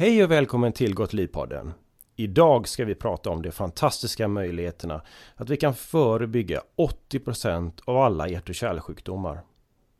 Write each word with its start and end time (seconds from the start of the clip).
Hej 0.00 0.24
och 0.24 0.30
välkommen 0.30 0.72
till 0.72 0.94
Gott 0.94 1.12
Liv-podden. 1.12 1.72
Idag 2.16 2.68
ska 2.68 2.84
vi 2.84 2.94
prata 2.94 3.30
om 3.30 3.42
de 3.42 3.52
fantastiska 3.52 4.28
möjligheterna 4.28 5.02
att 5.34 5.50
vi 5.50 5.56
kan 5.56 5.74
förebygga 5.74 6.62
80% 7.10 7.72
av 7.84 7.96
alla 7.96 8.28
hjärt 8.28 8.48
och 8.48 8.54
kärlsjukdomar. 8.54 9.40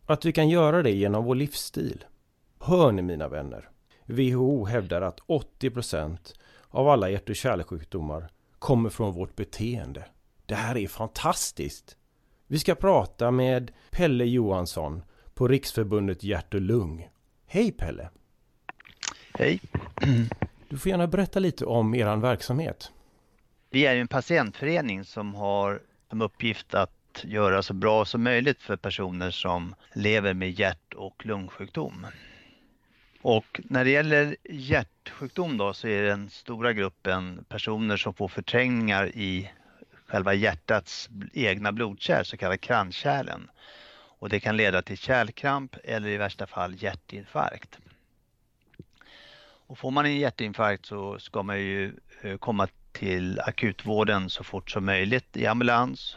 Att 0.06 0.24
vi 0.24 0.32
kan 0.32 0.48
göra 0.48 0.82
det 0.82 0.90
genom 0.90 1.24
vår 1.24 1.34
livsstil. 1.34 2.04
Hör 2.60 2.92
ni 2.92 3.02
mina 3.02 3.28
vänner? 3.28 3.68
WHO 4.04 4.64
hävdar 4.64 5.02
att 5.02 5.20
80% 5.20 6.18
av 6.68 6.88
alla 6.88 7.10
hjärt 7.10 7.28
och 7.28 7.36
kärlsjukdomar 7.36 8.28
kommer 8.58 8.90
från 8.90 9.12
vårt 9.12 9.36
beteende. 9.36 10.04
Det 10.46 10.54
här 10.54 10.76
är 10.76 10.88
fantastiskt! 10.88 11.96
Vi 12.46 12.58
ska 12.58 12.74
prata 12.74 13.30
med 13.30 13.72
Pelle 13.90 14.24
Johansson 14.24 15.02
på 15.34 15.48
Riksförbundet 15.48 16.24
Hjärt 16.24 16.54
och 16.54 16.60
Lung. 16.60 17.08
Hej 17.46 17.72
Pelle! 17.72 18.10
Hej! 19.34 19.60
Du 20.68 20.78
får 20.78 20.90
gärna 20.90 21.06
berätta 21.06 21.38
lite 21.38 21.64
om 21.64 21.94
er 21.94 22.16
verksamhet. 22.16 22.92
Vi 23.70 23.86
är 23.86 23.96
en 23.96 24.08
patientförening 24.08 25.04
som 25.04 25.34
har 25.34 25.80
som 26.08 26.22
uppgift 26.22 26.74
att 26.74 27.24
göra 27.24 27.62
så 27.62 27.74
bra 27.74 28.04
som 28.04 28.22
möjligt 28.22 28.62
för 28.62 28.76
personer 28.76 29.30
som 29.30 29.74
lever 29.94 30.34
med 30.34 30.50
hjärt 30.50 30.94
och 30.94 31.26
lungsjukdom. 31.26 32.06
Och 33.22 33.60
när 33.64 33.84
det 33.84 33.90
gäller 33.90 34.36
hjärtsjukdom 34.50 35.56
då 35.56 35.72
så 35.72 35.88
är 35.88 36.02
den 36.02 36.30
stora 36.30 36.72
gruppen 36.72 37.44
personer 37.48 37.96
som 37.96 38.14
får 38.14 38.28
förträngningar 38.28 39.06
i 39.06 39.50
själva 40.06 40.34
hjärtats 40.34 41.08
egna 41.32 41.72
blodkärl, 41.72 42.24
så 42.24 42.36
kallade 42.36 42.58
kranskärlen. 42.58 43.50
Och 44.18 44.28
det 44.28 44.40
kan 44.40 44.56
leda 44.56 44.82
till 44.82 44.98
kärlkramp 44.98 45.76
eller 45.84 46.08
i 46.08 46.16
värsta 46.16 46.46
fall 46.46 46.82
hjärtinfarkt. 46.82 47.78
Och 49.70 49.78
får 49.78 49.90
man 49.90 50.06
en 50.06 50.16
hjärtinfarkt 50.16 50.86
så 50.86 51.18
ska 51.18 51.42
man 51.42 51.60
ju 51.60 51.92
eh, 52.22 52.36
komma 52.36 52.68
till 52.92 53.40
akutvården 53.40 54.30
så 54.30 54.44
fort 54.44 54.70
som 54.70 54.84
möjligt 54.84 55.36
i 55.36 55.46
ambulans. 55.46 56.16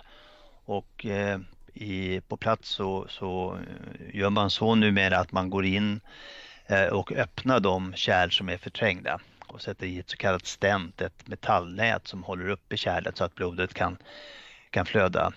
Och 0.65 1.05
eh, 1.05 1.39
i, 1.73 2.21
på 2.21 2.37
plats 2.37 2.69
så, 2.69 3.05
så 3.09 3.57
eh, 3.57 4.15
gör 4.15 4.29
man 4.29 4.49
så 4.49 4.75
numera 4.75 5.17
att 5.17 5.31
man 5.31 5.49
går 5.49 5.65
in 5.65 5.99
och 6.91 7.11
öppnar 7.11 7.59
de 7.59 7.93
kärl 7.93 8.29
som 8.29 8.49
är 8.49 8.57
förträngda 8.57 9.19
och 9.47 9.61
sätter 9.61 9.87
i 9.87 9.99
ett 9.99 10.09
så 10.09 10.17
kallat 10.17 10.45
stent, 10.45 11.01
ett 11.01 11.27
metallnät 11.27 12.07
som 12.07 12.23
håller 12.23 12.49
uppe 12.49 12.77
kärlet 12.77 13.17
så 13.17 13.23
att 13.23 13.35
blodet 13.35 13.73
kan, 13.73 13.97
kan 14.69 14.85
flöda. 14.85 15.33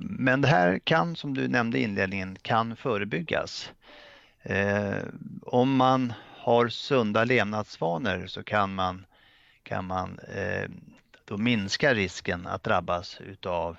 Men 0.00 0.40
det 0.40 0.48
här 0.48 0.78
kan, 0.78 1.16
som 1.16 1.34
du 1.34 1.48
nämnde 1.48 1.78
i 1.78 1.82
inledningen, 1.82 2.36
kan 2.42 2.76
förebyggas. 2.76 3.72
Eh, 4.42 5.02
om 5.42 5.76
man 5.76 6.12
har 6.36 6.68
sunda 6.68 7.24
levnadsvanor 7.24 8.26
så 8.26 8.42
kan 8.42 8.74
man, 8.74 9.06
kan 9.62 9.84
man 9.84 10.18
eh, 10.18 10.70
då 11.24 11.36
minska 11.36 11.94
risken 11.94 12.46
att 12.46 12.62
drabbas 12.62 13.20
utav 13.20 13.76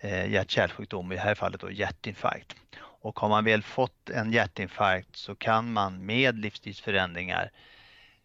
eh, 0.00 0.30
hjärt-kärlsjukdom, 0.30 1.12
i 1.12 1.14
det 1.14 1.20
här 1.20 1.34
fallet 1.34 1.60
då 1.60 1.70
hjärtinfarkt. 1.70 2.56
Och 2.78 3.20
har 3.20 3.28
man 3.28 3.44
väl 3.44 3.62
fått 3.62 4.10
en 4.10 4.32
hjärtinfarkt 4.32 5.16
så 5.16 5.34
kan 5.34 5.72
man 5.72 6.06
med 6.06 6.38
livsstilsförändringar 6.38 7.50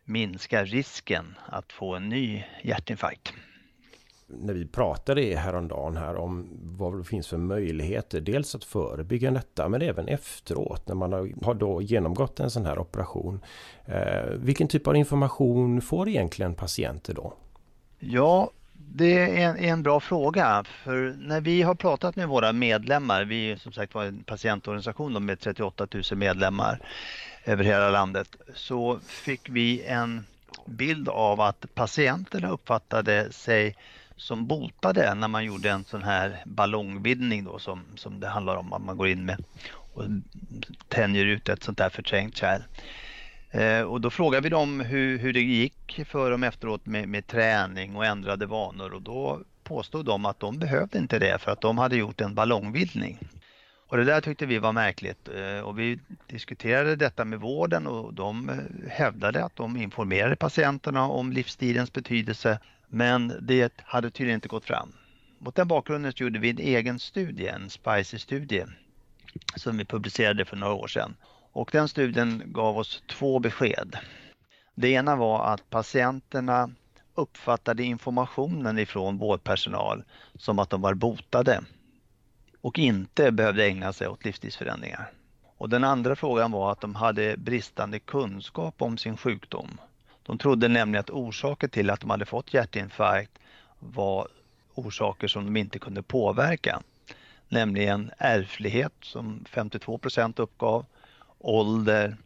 minska 0.04 0.64
risken 0.64 1.38
att 1.46 1.72
få 1.72 1.96
en 1.96 2.10
ny 2.10 2.44
hjärtinfarkt 2.64 3.34
när 4.40 4.54
vi 4.54 4.66
pratade 4.66 5.22
häromdagen 5.22 5.98
här 5.98 6.16
om 6.16 6.50
vad 6.62 6.98
det 6.98 7.04
finns 7.04 7.28
för 7.28 7.38
möjligheter. 7.38 8.22
Dels 8.22 8.56
att 8.56 8.64
förebygga 8.64 9.32
detta 9.32 9.70
men 9.70 9.82
även 9.82 10.08
efteråt 10.08 10.88
när 10.88 10.96
man 10.96 11.14
har, 11.44 11.54
då 11.54 11.82
genomgått 11.82 12.40
en 12.40 12.50
sån 12.50 12.66
här 12.66 12.80
operation. 12.80 13.40
Eh, 13.86 14.30
vilken 14.36 14.68
typ 14.68 14.88
av 14.88 14.96
information 14.96 15.82
får 15.82 16.10
egentligen 16.10 16.56
patienter 16.56 17.14
då? 17.14 17.34
Ja, 18.00 18.52
det 18.96 19.20
är 19.20 19.50
en, 19.50 19.58
en, 19.58 19.84
bra 19.84 20.00
fråga. 20.00 20.64
För 20.84 21.16
när 21.20 21.42
vi 21.42 21.62
har 21.62 21.76
pratat 21.76 22.16
med 22.16 22.28
våra 22.28 22.54
medlemmar, 22.54 23.26
vi 23.26 23.52
är 23.52 23.56
som 23.56 23.72
sagt 23.72 23.94
var 23.94 24.06
en 24.06 24.24
patientorganisation 24.24 25.26
med 25.26 25.40
38 25.40 25.88
000 25.94 26.04
medlemmar 26.16 26.80
över 27.46 27.64
hela 27.64 27.90
landet, 27.90 28.28
så 28.54 29.00
fick 29.00 29.50
vi 29.50 29.84
en 29.84 30.26
bild 30.66 31.10
av 31.10 31.42
att 31.42 31.66
patienterna 31.74 32.50
uppfattade 32.50 33.32
sig 33.32 33.76
som 34.22 34.48
botade 34.48 35.14
när 35.14 35.28
man 35.28 35.46
gjorde 35.46 35.70
en 35.70 35.84
sån 35.84 36.04
här 36.04 36.44
ballongvidning 36.46 37.44
då 37.44 37.60
som, 37.60 37.84
som 37.96 38.20
det 38.20 38.28
handlar 38.28 38.56
om 38.56 38.74
att 38.74 38.82
man 38.82 38.98
går 38.98 39.08
in 39.08 39.26
med 39.26 39.44
och 39.94 40.04
tänjer 40.88 41.26
ut 41.26 41.50
ett 41.50 41.64
sånt 41.64 41.78
där 41.78 41.90
förträngt 41.90 42.38
kärl. 42.38 42.62
Eh, 43.52 43.82
och 43.82 44.02
då 44.02 44.10
frågade 44.10 44.44
vi 44.44 44.50
dem 44.50 44.80
hur, 44.80 45.18
hur 45.18 45.34
det 45.34 45.42
gick 45.42 46.02
för 46.06 46.32
dem 46.32 46.44
efteråt 46.44 46.86
med, 46.86 47.10
med 47.10 47.28
träning 47.28 47.96
och 47.96 48.06
ändrade 48.06 48.46
vanor 48.46 48.94
och 48.94 49.02
då 49.02 49.40
påstod 49.64 50.06
de 50.06 50.26
att 50.26 50.40
de 50.40 50.60
behövde 50.60 50.98
inte 50.98 51.20
det 51.20 51.42
för 51.42 51.52
att 51.52 51.62
de 51.62 51.78
hade 51.78 51.96
gjort 51.96 52.22
en 52.22 52.36
ballongvidgning. 52.36 53.20
Och 53.88 53.98
det 53.98 54.04
där 54.04 54.22
tyckte 54.22 54.46
vi 54.46 54.58
var 54.58 54.74
märkligt 54.74 55.30
eh, 55.36 55.60
och 55.60 55.80
vi 55.80 56.00
diskuterade 56.28 56.96
detta 56.96 57.26
med 57.26 57.40
vården 57.40 57.88
och 57.88 58.14
de 58.14 58.52
hävdade 58.90 59.44
att 59.46 59.56
de 59.56 59.78
informerade 59.78 60.36
patienterna 60.36 61.08
om 61.08 61.32
livsstilens 61.32 61.94
betydelse 61.94 62.60
men 62.94 63.34
det 63.42 63.82
hade 63.82 64.12
tydligen 64.12 64.38
inte 64.38 64.48
gått 64.48 64.66
fram. 64.66 64.94
Mot 65.40 65.56
den 65.56 65.68
bakgrunden 65.68 66.14
gjorde 66.16 66.40
vi 66.40 66.50
en 66.50 66.60
egen 66.60 67.00
studie, 67.00 67.48
en 67.48 67.70
SPICY-studie, 67.70 68.66
som 69.56 69.78
vi 69.78 69.86
publicerade 69.86 70.46
för 70.46 70.58
några 70.58 70.74
år 70.74 70.88
sedan. 70.88 71.16
Och 71.52 71.70
den 71.72 71.88
studien 71.88 72.44
gav 72.46 72.78
oss 72.78 73.04
två 73.08 73.40
besked. 73.40 73.98
Det 74.76 74.90
ena 74.90 75.16
var 75.16 75.54
att 75.54 75.70
patienterna 75.70 76.70
uppfattade 77.16 77.84
informationen 77.84 78.80
ifrån 78.80 79.18
vårdpersonal 79.18 80.04
som 80.36 80.60
att 80.60 80.70
de 80.70 80.82
var 80.82 80.94
botade 80.94 81.64
och 82.62 82.80
inte 82.80 83.32
behövde 83.32 83.66
ägna 83.66 83.94
sig 83.94 84.08
åt 84.08 84.26
livsstilsförändringar. 84.26 85.12
Och 85.58 85.70
den 85.70 85.84
andra 85.84 86.16
frågan 86.16 86.52
var 86.52 86.72
att 86.72 86.82
de 86.82 86.96
hade 86.96 87.38
bristande 87.38 88.00
kunskap 88.00 88.82
om 88.82 88.98
sin 88.98 89.18
sjukdom 89.18 89.78
de 90.24 90.38
trodde 90.38 90.68
nämligen 90.68 91.00
att 91.00 91.10
orsaken 91.10 91.70
till 91.70 91.90
att 91.90 92.00
de 92.00 92.10
hade 92.10 92.26
fått 92.26 92.54
hjärtinfarkt 92.54 93.32
var 93.80 94.28
orsaker 94.74 95.28
som 95.28 95.46
de 95.46 95.58
inte 95.58 95.80
kunde 95.80 96.04
påverka. 96.04 96.82
Nämligen 97.50 98.12
ärftlighet 98.18 98.94
som 99.02 99.46
52 99.50 99.98
procent 99.98 100.40
uppgav, 100.40 100.86
ålder 101.40 102.18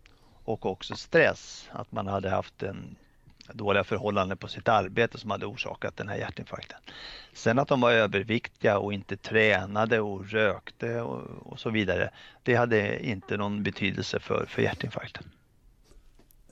och 0.43 0.65
också 0.65 0.95
stress. 0.95 1.69
Att 1.71 1.91
man 1.91 2.07
hade 2.07 2.29
haft 2.29 2.63
en 2.63 2.95
dåliga 3.53 3.83
förhållanden 3.83 4.37
på 4.37 4.47
sitt 4.47 4.67
arbete 4.67 5.17
som 5.17 5.31
hade 5.31 5.45
orsakat 5.45 5.97
den 5.97 6.09
här 6.09 6.17
hjärtinfarkten. 6.17 6.79
Sen 7.33 7.59
att 7.59 7.67
de 7.67 7.81
var 7.81 7.91
överviktiga 7.91 8.77
och 8.77 8.93
inte 8.93 9.17
tränade 9.17 9.99
och 9.99 10.29
rökte 10.29 11.01
och, 11.01 11.51
och 11.51 11.59
så 11.59 11.69
vidare. 11.69 12.09
Det 12.43 12.55
hade 12.55 13.05
inte 13.05 13.37
någon 13.37 13.63
betydelse 13.63 14.19
för, 14.19 14.45
för 14.49 14.61
hjärtinfarkten 14.61 15.23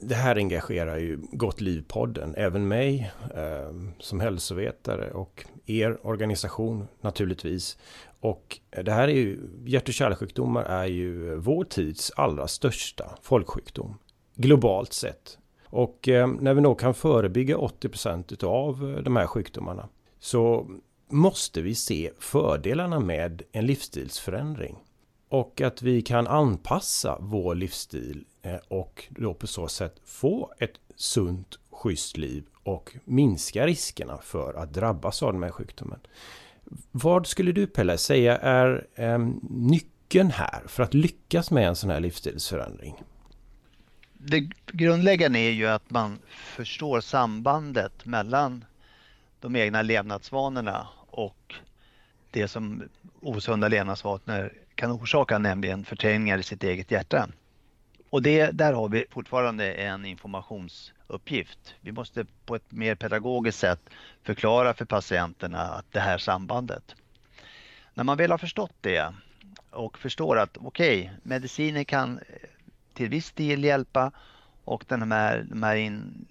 det 0.03 0.15
här 0.15 0.35
engagerar 0.35 0.97
ju 0.97 1.19
Gott 1.31 1.61
Liv-podden, 1.61 2.33
även 2.37 2.67
mig 2.67 3.11
eh, 3.35 3.73
som 3.99 4.19
hälsovetare 4.19 5.11
och 5.11 5.45
er 5.65 6.07
organisation 6.07 6.87
naturligtvis. 7.01 7.77
Och 8.19 8.59
det 8.83 8.91
här 8.91 9.07
är 9.07 9.13
ju, 9.13 9.39
hjärt 9.65 9.87
och 9.87 9.93
kärlsjukdomar 9.93 10.63
är 10.63 10.85
ju 10.85 11.35
vår 11.35 11.63
tids 11.63 12.11
allra 12.15 12.47
största 12.47 13.17
folksjukdom. 13.21 13.97
Globalt 14.35 14.93
sett. 14.93 15.37
Och 15.65 16.09
eh, 16.09 16.27
när 16.27 16.53
vi 16.53 16.61
då 16.61 16.75
kan 16.75 16.93
förebygga 16.93 17.57
80% 17.57 18.43
av 18.43 19.01
de 19.03 19.15
här 19.15 19.27
sjukdomarna 19.27 19.89
så 20.19 20.67
måste 21.09 21.61
vi 21.61 21.75
se 21.75 22.11
fördelarna 22.19 22.99
med 22.99 23.41
en 23.51 23.65
livsstilsförändring. 23.65 24.77
Och 25.33 25.61
att 25.61 25.81
vi 25.81 26.01
kan 26.01 26.27
anpassa 26.27 27.17
vår 27.19 27.55
livsstil 27.55 28.25
eh, 28.41 28.55
och 28.67 29.07
då 29.09 29.33
på 29.33 29.47
så 29.47 29.67
sätt 29.67 29.95
få 30.05 30.53
ett 30.59 30.79
sunt, 30.95 31.59
schysst 31.71 32.17
liv 32.17 32.43
och 32.63 32.95
minska 33.05 33.67
riskerna 33.67 34.17
för 34.17 34.53
att 34.53 34.73
drabbas 34.73 35.23
av 35.23 35.33
den 35.33 35.43
här 35.43 35.51
sjukdomen. 35.51 35.99
Vad 36.91 37.27
skulle 37.27 37.51
du 37.51 37.67
Pelle 37.67 37.97
säga 37.97 38.37
är 38.37 38.87
eh, 38.95 39.19
nyckeln 39.49 40.31
här 40.31 40.63
för 40.67 40.83
att 40.83 40.93
lyckas 40.93 41.51
med 41.51 41.67
en 41.67 41.75
sån 41.75 41.89
här 41.89 41.99
livsstilsförändring? 41.99 43.03
Det 44.13 44.49
grundläggande 44.71 45.39
är 45.39 45.51
ju 45.51 45.67
att 45.67 45.89
man 45.89 46.19
förstår 46.29 47.01
sambandet 47.01 48.05
mellan 48.05 48.65
de 49.39 49.55
egna 49.55 49.81
levnadsvanorna 49.81 50.87
och 51.09 51.55
det 52.31 52.47
som 52.47 52.83
osunda 53.21 53.67
levnadsvanor 53.67 54.62
kan 54.75 54.91
orsaka, 54.91 55.37
nämligen 55.37 55.85
förträngningar 55.85 56.37
i 56.37 56.43
sitt 56.43 56.63
eget 56.63 56.91
hjärta. 56.91 57.29
Och 58.09 58.21
det, 58.21 58.51
där 58.51 58.73
har 58.73 58.89
vi 58.89 59.05
fortfarande 59.09 59.73
en 59.73 60.05
informationsuppgift. 60.05 61.75
Vi 61.81 61.91
måste 61.91 62.25
på 62.45 62.55
ett 62.55 62.71
mer 62.71 62.95
pedagogiskt 62.95 63.59
sätt 63.59 63.79
förklara 64.23 64.73
för 64.73 64.85
patienterna 64.85 65.61
att 65.61 65.85
det 65.91 65.99
här 65.99 66.17
sambandet. 66.17 66.95
När 67.93 68.03
man 68.03 68.17
väl 68.17 68.31
har 68.31 68.37
förstått 68.37 68.75
det 68.81 69.13
och 69.69 69.97
förstår 69.97 70.39
att 70.39 70.57
okej, 70.57 71.01
okay, 71.01 71.09
mediciner 71.23 71.83
kan 71.83 72.19
till 72.93 73.09
viss 73.09 73.31
del 73.31 73.63
hjälpa 73.63 74.11
och 74.63 74.85
den 74.87 75.11
här, 75.11 75.45
de 75.49 75.63
här 75.63 75.75
in, 75.75 76.25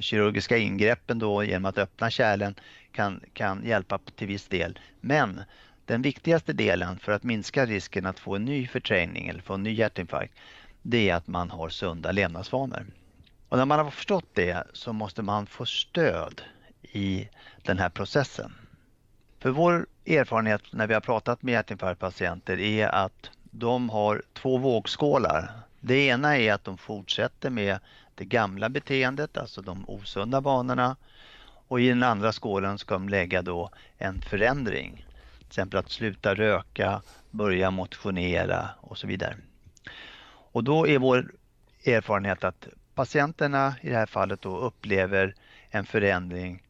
kirurgiska 0.00 0.56
ingreppen 0.56 1.18
då 1.18 1.44
genom 1.44 1.64
att 1.64 1.78
öppna 1.78 2.10
kärlen 2.10 2.54
kan, 2.92 3.20
kan 3.32 3.66
hjälpa 3.66 3.98
till 3.98 4.26
viss 4.26 4.48
del. 4.48 4.78
Men 5.00 5.40
den 5.88 6.02
viktigaste 6.02 6.52
delen 6.52 6.98
för 6.98 7.12
att 7.12 7.22
minska 7.22 7.66
risken 7.66 8.06
att 8.06 8.18
få 8.18 8.36
en 8.36 8.44
ny 8.44 8.66
förträngning 8.66 9.28
eller 9.28 9.40
få 9.40 9.54
en 9.54 9.62
ny 9.62 9.72
hjärtinfarkt 9.72 10.34
det 10.82 11.10
är 11.10 11.14
att 11.14 11.26
man 11.26 11.50
har 11.50 11.68
sunda 11.68 12.12
levnadsvanor. 12.12 12.86
Och 13.48 13.58
när 13.58 13.64
man 13.64 13.78
har 13.78 13.90
förstått 13.90 14.28
det 14.32 14.64
så 14.72 14.92
måste 14.92 15.22
man 15.22 15.46
få 15.46 15.66
stöd 15.66 16.42
i 16.82 17.28
den 17.62 17.78
här 17.78 17.88
processen. 17.88 18.54
För 19.38 19.50
vår 19.50 19.86
erfarenhet 20.06 20.62
när 20.70 20.86
vi 20.86 20.94
har 20.94 21.00
pratat 21.00 21.42
med 21.42 21.52
hjärtinfarktpatienter 21.52 22.60
är 22.60 22.88
att 22.88 23.30
de 23.42 23.90
har 23.90 24.22
två 24.32 24.58
vågskålar. 24.58 25.50
Det 25.80 26.06
ena 26.06 26.38
är 26.38 26.52
att 26.52 26.64
de 26.64 26.78
fortsätter 26.78 27.50
med 27.50 27.78
det 28.14 28.24
gamla 28.24 28.68
beteendet, 28.68 29.36
alltså 29.36 29.62
de 29.62 29.84
osunda 29.88 30.40
vanorna. 30.40 30.96
Och 31.68 31.80
i 31.80 31.88
den 31.88 32.02
andra 32.02 32.32
skålen 32.32 32.78
ska 32.78 32.94
de 32.94 33.08
lägga 33.08 33.42
då 33.42 33.70
en 33.98 34.20
förändring. 34.20 35.04
Till 35.48 35.52
exempel 35.52 35.78
att 35.78 35.90
sluta 35.90 36.34
röka, 36.34 37.02
börja 37.30 37.70
motionera 37.70 38.68
och 38.80 38.98
så 38.98 39.06
vidare. 39.06 39.36
Och 40.52 40.64
då 40.64 40.86
är 40.86 40.98
vår 40.98 41.32
erfarenhet 41.84 42.44
att 42.44 42.68
patienterna 42.94 43.74
i 43.82 43.88
det 43.88 43.94
här 43.94 44.06
fallet 44.06 44.42
då 44.42 44.58
upplever 44.58 45.34
en 45.70 45.84
förändring 45.84 46.62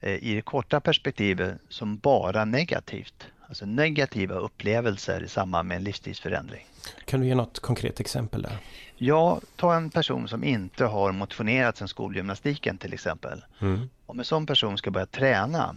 eh, 0.00 0.14
i 0.14 0.34
det 0.34 0.42
korta 0.42 0.80
perspektivet 0.80 1.58
som 1.68 1.98
bara 1.98 2.44
negativt. 2.44 3.26
Alltså 3.48 3.66
negativa 3.66 4.34
upplevelser 4.34 5.22
i 5.22 5.28
samband 5.28 5.68
med 5.68 5.76
en 5.76 5.84
livsstilsförändring. 5.84 6.66
Kan 7.04 7.20
du 7.20 7.26
ge 7.26 7.34
något 7.34 7.58
konkret 7.58 8.00
exempel 8.00 8.42
där? 8.42 8.58
Ja, 8.96 9.40
ta 9.56 9.74
en 9.74 9.90
person 9.90 10.28
som 10.28 10.44
inte 10.44 10.84
har 10.84 11.12
motionerat 11.12 11.76
sen 11.76 11.88
skolgymnastiken 11.88 12.78
till 12.78 12.92
exempel. 12.92 13.44
Mm. 13.60 13.88
Om 14.06 14.18
en 14.18 14.24
sån 14.24 14.46
person 14.46 14.78
ska 14.78 14.90
börja 14.90 15.06
träna 15.06 15.76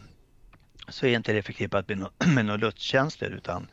så 0.88 1.06
är 1.06 1.16
inte 1.16 1.34
det 1.34 1.42
förknippat 1.42 1.90
med, 1.90 1.98
no 1.98 2.10
med 2.28 2.46
några 2.46 2.58
lustkänslor 2.58 3.32
utan 3.32 3.68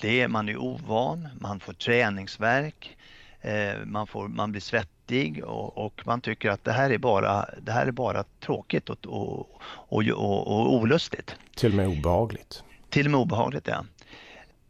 det 0.00 0.20
är, 0.20 0.28
man 0.28 0.48
är 0.48 0.56
ovan, 0.56 1.28
man 1.40 1.60
får 1.60 1.72
träningsverk, 1.72 2.96
eh, 3.40 3.84
man, 3.84 4.06
får, 4.06 4.28
man 4.28 4.50
blir 4.50 4.60
svettig 4.60 5.44
och, 5.44 5.78
och, 5.78 6.02
man 6.06 6.20
tycker 6.20 6.50
att 6.50 6.64
det 6.64 6.72
här 6.72 6.90
är 6.90 6.98
bara, 6.98 7.46
det 7.62 7.72
här 7.72 7.86
är 7.86 7.92
bara 7.92 8.24
tråkigt 8.40 8.90
och, 8.90 9.06
och, 9.06 9.48
och, 9.88 10.46
och 10.46 10.74
olustigt. 10.74 11.36
Till 11.56 11.70
och 11.70 11.76
med 11.76 11.88
obehagligt. 11.88 12.64
Till 12.90 13.06
och 13.06 13.10
med 13.10 13.20
obehagligt, 13.20 13.66
ja. 13.66 13.84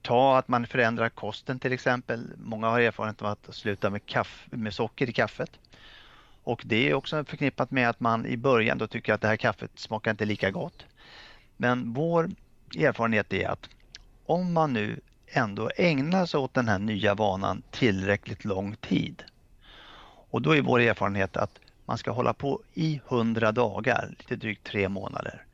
Ta 0.03 0.39
att 0.39 0.49
man 0.49 0.67
förändrar 0.67 1.09
kosten 1.09 1.59
till 1.59 1.73
exempel. 1.73 2.33
Många 2.37 2.69
har 2.69 2.81
erfarenhet 2.81 3.23
av 3.23 3.29
att 3.29 3.55
sluta 3.55 3.91
med, 3.91 4.07
kaffe, 4.07 4.57
med 4.57 4.75
socker 4.75 5.09
i 5.09 5.13
kaffet. 5.13 5.51
Och 6.43 6.63
det 6.65 6.91
är 6.91 6.95
också 6.95 7.25
förknippat 7.25 7.71
med 7.71 7.89
att 7.89 8.01
man 8.01 8.27
i 8.27 8.37
början 8.37 8.79
då 8.79 8.87
tycker 8.87 9.13
att 9.13 9.21
det 9.21 9.29
här 9.29 9.37
kaffet 9.37 9.71
smakar 9.75 10.11
inte 10.11 10.25
lika 10.25 10.51
gott. 10.51 10.85
Men 11.61 11.93
vår 11.93 12.31
erfarenhet 12.79 13.33
är 13.33 13.49
att 13.49 13.69
om 14.27 14.53
man 14.53 14.73
nu 14.73 15.01
ändå 15.27 15.71
ägnar 15.77 16.27
sig 16.27 16.41
åt 16.41 16.55
den 16.55 16.69
här 16.69 16.79
nya 16.79 17.15
vanan 17.15 17.63
tillräckligt 17.71 18.45
lång 18.45 18.77
tid. 18.77 19.23
Och 20.31 20.43
då 20.43 20.57
är 20.57 20.63
vår 20.63 20.81
erfarenhet 20.81 21.37
att 21.37 21.61
man 21.85 21.99
ska 21.99 22.11
hålla 22.11 22.33
på 22.33 22.63
i 22.75 23.01
100 23.09 23.53
dagar, 23.53 24.15
lite 24.19 24.37
drygt 24.37 24.65
tre 24.65 24.89
månader. 24.89 25.45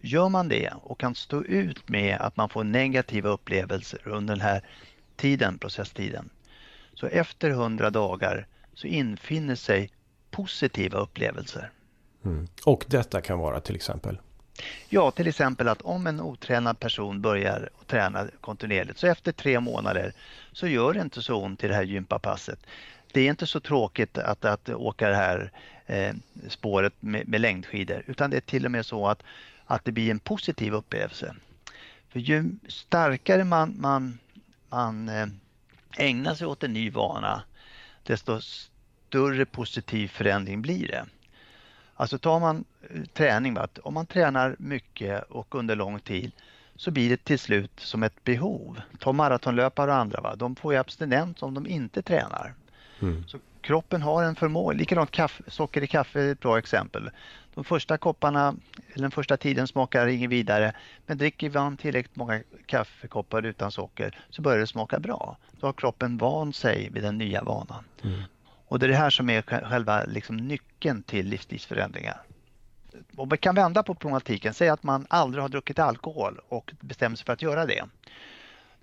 Gör 0.00 0.28
man 0.28 0.48
det 0.48 0.72
och 0.82 1.00
kan 1.00 1.14
stå 1.14 1.44
ut 1.44 1.88
med 1.88 2.20
att 2.20 2.36
man 2.36 2.48
får 2.48 2.64
negativa 2.64 3.28
upplevelser 3.28 4.08
under 4.08 4.34
den 4.34 4.42
här 4.42 4.62
tiden, 5.16 5.58
processtiden, 5.58 6.30
så 6.94 7.06
efter 7.06 7.50
100 7.50 7.90
dagar 7.90 8.46
så 8.74 8.86
infinner 8.86 9.54
sig 9.54 9.90
positiva 10.30 10.98
upplevelser. 10.98 11.70
Mm. 12.24 12.46
Och 12.64 12.84
detta 12.88 13.20
kan 13.20 13.38
vara 13.38 13.60
till 13.60 13.74
exempel? 13.76 14.18
Ja, 14.88 15.10
till 15.10 15.26
exempel 15.26 15.68
att 15.68 15.82
om 15.82 16.06
en 16.06 16.20
otränad 16.20 16.80
person 16.80 17.20
börjar 17.20 17.68
träna 17.86 18.26
kontinuerligt 18.40 18.98
så 18.98 19.06
efter 19.06 19.32
tre 19.32 19.60
månader 19.60 20.12
så 20.52 20.66
gör 20.66 20.92
det 20.92 21.00
inte 21.00 21.22
så 21.22 21.34
ont 21.34 21.64
i 21.64 21.68
det 21.68 21.74
här 21.74 21.82
gympapasset. 21.82 22.58
Det 23.12 23.20
är 23.20 23.30
inte 23.30 23.46
så 23.46 23.60
tråkigt 23.60 24.18
att, 24.18 24.44
att 24.44 24.68
åka 24.68 25.08
det 25.08 25.16
här 25.16 25.50
eh, 25.86 26.14
spåret 26.48 26.92
med, 27.00 27.28
med 27.28 27.40
längdskidor 27.40 28.02
utan 28.06 28.30
det 28.30 28.36
är 28.36 28.40
till 28.40 28.64
och 28.64 28.70
med 28.70 28.86
så 28.86 29.08
att 29.08 29.22
att 29.66 29.84
det 29.84 29.92
blir 29.92 30.10
en 30.10 30.18
positiv 30.18 30.74
upplevelse. 30.74 31.34
För 32.08 32.20
ju 32.20 32.44
starkare 32.68 33.44
man, 33.44 33.74
man, 33.78 34.18
man 34.68 35.08
eh, 35.08 35.26
ägnar 35.98 36.34
sig 36.34 36.46
åt 36.46 36.62
en 36.62 36.72
ny 36.72 36.90
vana, 36.90 37.42
desto 38.02 38.40
större 38.40 39.46
positiv 39.46 40.08
förändring 40.08 40.62
blir 40.62 40.88
det. 40.88 41.06
Alltså 41.96 42.18
tar 42.18 42.40
man 42.40 42.64
eh, 42.90 43.02
träning, 43.04 43.56
att 43.56 43.78
om 43.78 43.94
man 43.94 44.06
tränar 44.06 44.56
mycket 44.58 45.22
och 45.22 45.54
under 45.54 45.76
lång 45.76 46.00
tid 46.00 46.32
så 46.76 46.90
blir 46.90 47.10
det 47.10 47.24
till 47.24 47.38
slut 47.38 47.80
som 47.80 48.02
ett 48.02 48.24
behov. 48.24 48.80
Ta 48.98 49.12
maratonlöpare 49.12 49.90
och 49.90 49.96
andra, 49.96 50.20
va? 50.20 50.36
de 50.36 50.56
får 50.56 50.72
ju 50.72 50.78
abstinens 50.78 51.42
om 51.42 51.54
de 51.54 51.66
inte 51.66 52.02
tränar. 52.02 52.54
Mm. 53.00 53.24
Så 53.28 53.38
kroppen 53.60 54.02
har 54.02 54.22
en 54.22 54.36
förmåga, 54.36 54.76
likadant 54.76 55.10
kaffe, 55.10 55.42
socker 55.46 55.82
i 55.82 55.86
kaffe 55.86 56.20
är 56.20 56.32
ett 56.32 56.40
bra 56.40 56.58
exempel. 56.58 57.10
De 57.54 57.64
första 57.64 57.98
kopparna, 57.98 58.54
eller 58.92 59.02
den 59.02 59.10
första 59.10 59.36
tiden 59.36 59.68
smakar 59.68 60.06
inget 60.06 60.30
vidare, 60.30 60.72
men 61.06 61.18
dricker 61.18 61.50
man 61.50 61.76
tillräckligt 61.76 62.16
många 62.16 62.40
kaffekoppar 62.66 63.46
utan 63.46 63.72
socker 63.72 64.18
så 64.30 64.42
börjar 64.42 64.58
det 64.58 64.66
smaka 64.66 64.98
bra. 64.98 65.36
Då 65.60 65.66
har 65.66 65.72
kroppen 65.72 66.18
vant 66.18 66.56
sig 66.56 66.90
vid 66.92 67.02
den 67.02 67.18
nya 67.18 67.42
vanan. 67.42 67.84
Mm. 68.02 68.22
Och 68.74 68.80
det 68.80 68.86
är 68.86 68.88
det 68.88 68.96
här 68.96 69.10
som 69.10 69.30
är 69.30 69.42
själva 69.42 70.04
liksom 70.04 70.36
nyckeln 70.36 71.02
till 71.02 71.26
livsstilsförändringar. 71.28 72.22
Om 73.16 73.28
vi 73.28 73.36
kan 73.36 73.54
vända 73.54 73.82
på 73.82 73.94
problematiken, 73.94 74.54
säg 74.54 74.68
att 74.68 74.82
man 74.82 75.06
aldrig 75.10 75.42
har 75.42 75.48
druckit 75.48 75.78
alkohol 75.78 76.40
och 76.48 76.72
bestämmer 76.80 77.16
sig 77.16 77.26
för 77.26 77.32
att 77.32 77.42
göra 77.42 77.66
det. 77.66 77.84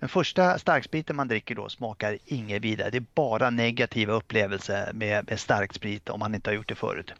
Den 0.02 0.08
första 0.08 0.58
starkspriten 0.58 1.16
man 1.16 1.28
dricker 1.28 1.54
då 1.54 1.68
smakar 1.68 2.18
inget 2.26 2.62
vidare. 2.62 2.90
Det 2.90 2.98
är 2.98 3.04
bara 3.14 3.50
negativa 3.50 4.12
upplevelser 4.12 4.92
med, 4.92 5.30
med 5.30 5.40
starksprit 5.40 6.08
om 6.08 6.20
man 6.20 6.34
inte 6.34 6.50
har 6.50 6.54
gjort 6.54 6.68
det 6.68 6.74
förut. 6.74 7.12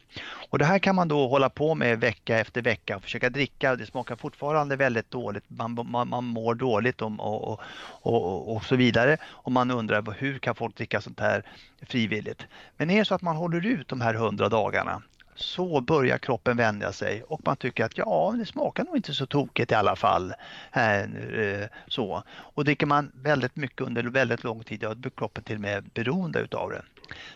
Och 0.50 0.58
det 0.58 0.64
här 0.64 0.78
kan 0.78 0.94
man 0.94 1.08
då 1.08 1.28
hålla 1.28 1.50
på 1.50 1.74
med 1.74 2.00
vecka 2.00 2.38
efter 2.38 2.62
vecka 2.62 2.96
och 2.96 3.02
försöka 3.02 3.30
dricka. 3.30 3.76
Det 3.76 3.86
smakar 3.86 4.16
fortfarande 4.16 4.76
väldigt 4.76 5.10
dåligt. 5.10 5.44
Man, 5.48 5.86
man, 5.90 6.08
man 6.08 6.24
mår 6.24 6.54
dåligt 6.54 7.02
och, 7.02 7.12
och, 7.18 7.60
och, 8.02 8.56
och, 8.56 8.64
så 8.64 8.76
vidare. 8.76 9.16
Och 9.24 9.52
man 9.52 9.70
undrar 9.70 10.14
hur 10.18 10.38
kan 10.38 10.54
folk 10.54 10.76
dricka 10.76 11.00
sånt 11.00 11.20
här 11.20 11.42
frivilligt? 11.82 12.46
Men 12.76 12.90
är 12.90 12.98
det 12.98 13.04
så 13.04 13.14
att 13.14 13.22
man 13.22 13.36
håller 13.36 13.66
ut 13.66 13.88
de 13.88 14.00
här 14.00 14.14
hundra 14.14 14.48
dagarna 14.48 15.02
så 15.34 15.80
börjar 15.80 16.18
kroppen 16.18 16.56
vänja 16.56 16.92
sig 16.92 17.22
och 17.22 17.40
man 17.44 17.56
tycker 17.56 17.84
att 17.84 17.98
ja, 17.98 18.34
det 18.38 18.46
smakar 18.46 18.84
nog 18.84 18.96
inte 18.96 19.14
så 19.14 19.26
tokigt 19.26 19.72
i 19.72 19.74
alla 19.74 19.96
fall. 19.96 20.34
Eh, 20.72 21.68
så. 21.86 22.22
Och 22.28 22.64
dricker 22.64 22.86
man 22.86 23.12
väldigt 23.14 23.56
mycket 23.56 23.80
under 23.80 24.02
väldigt 24.02 24.44
lång 24.44 24.64
tid, 24.64 24.80
då 24.80 24.94
blir 24.94 25.10
kroppen 25.10 25.44
till 25.44 25.56
och 25.56 25.60
med 25.60 25.84
beroende 25.94 26.40
utav 26.40 26.70
det. 26.70 26.82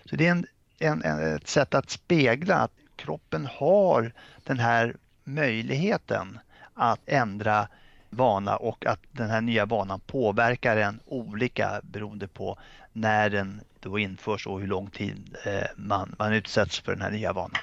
Så 0.04 0.16
det 0.16 0.26
är 0.26 0.30
en, 0.30 0.46
en, 0.78 1.02
en, 1.02 1.36
ett 1.36 1.48
sätt 1.48 1.74
att 1.74 1.90
spegla 1.90 2.54
att 2.56 2.72
kroppen 2.96 3.48
har 3.52 4.12
den 4.44 4.58
här 4.58 4.96
möjligheten 5.24 6.38
att 6.74 7.00
ändra 7.06 7.68
vana 8.10 8.56
och 8.56 8.86
att 8.86 9.00
den 9.12 9.30
här 9.30 9.40
nya 9.40 9.66
vanan 9.66 10.00
påverkar 10.00 10.76
en 10.76 11.00
olika 11.06 11.80
beroende 11.82 12.28
på 12.28 12.58
när 12.92 13.30
den 13.30 13.60
då 13.86 13.98
införs 13.98 14.46
och 14.46 14.60
hur 14.60 14.66
lång 14.66 14.90
tid 14.90 15.36
eh, 15.44 15.66
man, 15.76 16.14
man 16.18 16.32
utsätts 16.32 16.80
för 16.80 16.92
den 16.92 17.02
här 17.02 17.10
nya 17.10 17.32
vanan. 17.32 17.60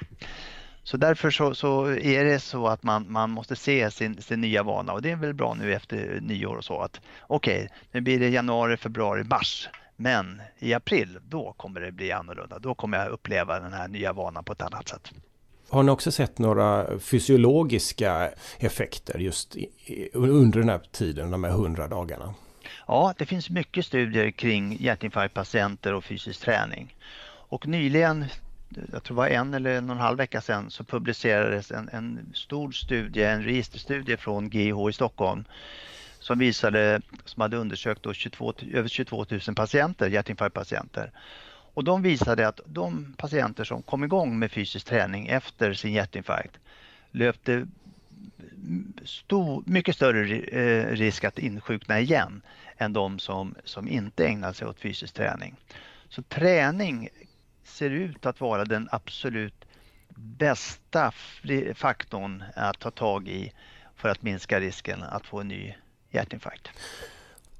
Så 0.82 0.96
därför 0.96 1.30
så, 1.30 1.54
så, 1.54 1.86
är 1.86 2.24
det 2.24 2.40
så 2.40 2.66
att 2.66 2.82
man, 2.82 3.12
man 3.12 3.30
måste 3.30 3.56
se 3.56 3.90
sin, 3.90 4.22
sin 4.22 4.40
nya 4.40 4.62
vana 4.62 4.92
och 4.92 5.02
det 5.02 5.10
är 5.10 5.16
väl 5.16 5.34
bra 5.34 5.54
nu 5.54 5.74
efter 5.74 6.18
nyår 6.22 6.56
och 6.56 6.64
så 6.64 6.80
att 6.80 7.00
okej, 7.20 7.56
okay, 7.56 7.68
nu 7.92 8.00
blir 8.00 8.20
det 8.20 8.28
januari, 8.28 8.76
februari, 8.76 9.24
mars. 9.24 9.68
Men 9.96 10.42
i 10.58 10.74
april, 10.74 11.18
då 11.28 11.54
kommer 11.56 11.80
det 11.80 11.92
bli 11.92 12.12
annorlunda. 12.12 12.58
Då 12.58 12.74
kommer 12.74 12.98
jag 12.98 13.08
uppleva 13.08 13.60
den 13.60 13.72
här 13.72 13.88
nya 13.88 14.12
vanan 14.12 14.44
på 14.44 14.52
ett 14.52 14.62
annat 14.62 14.88
sätt. 14.88 15.10
Har 15.68 15.82
ni 15.82 15.90
också 15.90 16.12
sett 16.12 16.38
några 16.38 16.98
fysiologiska 16.98 18.30
effekter 18.58 19.18
just 19.18 19.56
under 20.12 20.60
den 20.60 20.68
här 20.68 20.80
tiden, 20.92 21.30
de 21.30 21.44
här 21.44 21.50
hundra 21.50 21.88
dagarna? 21.88 22.34
Ja, 22.86 23.14
det 23.18 23.26
finns 23.26 23.50
mycket 23.50 23.86
studier 23.86 24.30
kring 24.30 24.76
hjärtinfarktpatienter 24.80 25.94
och 25.94 26.04
fysisk 26.04 26.40
träning. 26.40 26.96
Och 27.48 27.66
nyligen, 27.66 28.24
jag 28.92 29.02
tror 29.02 29.16
det 29.16 29.20
var 29.20 29.28
en 29.28 29.54
eller 29.54 29.74
en 29.74 29.90
och 29.90 29.96
en 29.96 30.02
halv 30.02 30.18
vecka 30.18 30.40
sedan, 30.40 30.70
så 30.70 30.84
publicerades 30.84 31.70
en, 31.70 31.88
en 31.88 32.32
stor 32.34 32.72
studie, 32.72 33.22
en 33.22 33.44
registerstudie 33.44 34.16
från 34.16 34.48
GIH 34.48 34.88
i 34.90 34.92
Stockholm 34.92 35.44
som 36.18 36.38
visade, 36.38 37.00
som 37.24 37.40
hade 37.40 37.56
undersökt 37.56 38.02
då 38.02 38.12
22, 38.12 38.54
över 38.72 38.88
22 38.88 39.26
000 39.30 39.40
patienter, 39.56 40.08
hjärtinfarktpatienter. 40.10 41.10
Och 41.74 41.84
de 41.84 42.02
visade 42.02 42.48
att 42.48 42.60
de 42.66 43.14
patienter 43.16 43.64
som 43.64 43.82
kom 43.82 44.04
igång 44.04 44.38
med 44.38 44.52
fysisk 44.52 44.86
träning 44.86 45.26
efter 45.26 45.74
sin 45.74 45.92
hjärtinfarkt 45.92 46.58
löpte 47.10 47.66
stor, 49.04 49.62
mycket 49.66 49.94
större 49.94 50.36
eh, 50.36 50.86
risk 50.86 51.24
att 51.24 51.38
insjukna 51.38 52.00
igen 52.00 52.42
än 52.76 52.92
de 52.92 53.18
som, 53.18 53.54
som 53.64 53.88
inte 53.88 54.26
ägnar 54.26 54.52
sig 54.52 54.68
åt 54.68 54.80
fysisk 54.80 55.14
träning. 55.14 55.56
Så 56.08 56.22
träning 56.22 57.08
ser 57.64 57.90
ut 57.90 58.26
att 58.26 58.40
vara 58.40 58.64
den 58.64 58.88
absolut 58.92 59.64
bästa 60.16 61.12
faktorn 61.74 62.44
att 62.56 62.78
ta 62.78 62.90
tag 62.90 63.28
i 63.28 63.52
för 63.96 64.08
att 64.08 64.22
minska 64.22 64.60
risken 64.60 65.02
att 65.02 65.26
få 65.26 65.40
en 65.40 65.48
ny 65.48 65.74
hjärtinfarkt. 66.10 66.70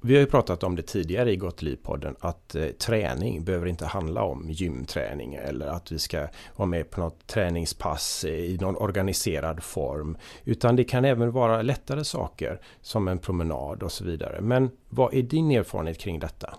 Vi 0.01 0.13
har 0.13 0.21
ju 0.21 0.25
pratat 0.25 0.63
om 0.63 0.75
det 0.75 0.81
tidigare 0.81 1.31
i 1.31 1.35
Gott 1.35 1.61
liv-podden 1.61 2.15
att 2.19 2.55
eh, 2.55 2.67
träning 2.67 3.43
behöver 3.43 3.67
inte 3.67 3.85
handla 3.85 4.23
om 4.23 4.49
gymträning 4.49 5.35
eller 5.35 5.67
att 5.67 5.91
vi 5.91 5.99
ska 5.99 6.27
vara 6.55 6.67
med 6.67 6.89
på 6.89 7.01
något 7.01 7.27
träningspass 7.27 8.23
eh, 8.23 8.31
i 8.31 8.57
någon 8.61 8.75
organiserad 8.77 9.63
form. 9.63 10.17
Utan 10.43 10.75
det 10.75 10.83
kan 10.83 11.05
även 11.05 11.31
vara 11.31 11.61
lättare 11.61 12.03
saker 12.03 12.61
som 12.81 13.07
en 13.07 13.19
promenad 13.19 13.83
och 13.83 13.91
så 13.91 14.03
vidare. 14.03 14.41
Men 14.41 14.69
vad 14.89 15.13
är 15.13 15.21
din 15.21 15.51
erfarenhet 15.51 15.97
kring 15.97 16.19
detta? 16.19 16.53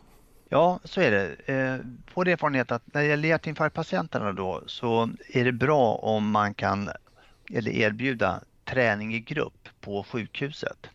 Ja, 0.49 0.81
så 0.85 1.00
är 1.00 1.11
det. 1.11 1.55
Eh, 1.55 1.78
vår 2.14 2.28
erfarenhet 2.28 2.73
att 2.73 2.83
när 2.95 3.02
det 3.02 3.09
gäller 3.09 3.28
hjärtinfarktpatienterna 3.28 4.33
då 4.33 4.62
så 4.66 5.11
är 5.28 5.45
det 5.45 5.52
bra 5.52 5.95
om 5.95 6.31
man 6.31 6.55
kan 6.55 6.90
eller 7.52 7.71
erbjuda 7.71 8.40
träning 8.64 9.14
i 9.14 9.21
grupp 9.21 9.69
på 9.81 10.05
sjukhuset. 10.05 10.87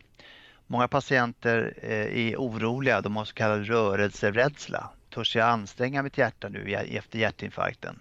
Många 0.72 0.88
patienter 0.88 1.74
eh, 1.82 2.30
är 2.30 2.36
oroliga, 2.36 3.00
de 3.00 3.16
har 3.16 3.24
så 3.24 3.34
kallad 3.34 3.66
rörelserädsla. 3.66 4.90
Törs 5.14 5.36
jag 5.36 5.48
anstränga 5.48 6.02
mitt 6.02 6.18
hjärta 6.18 6.48
nu 6.48 6.74
efter 6.74 7.18
hjärtinfarkten? 7.18 8.00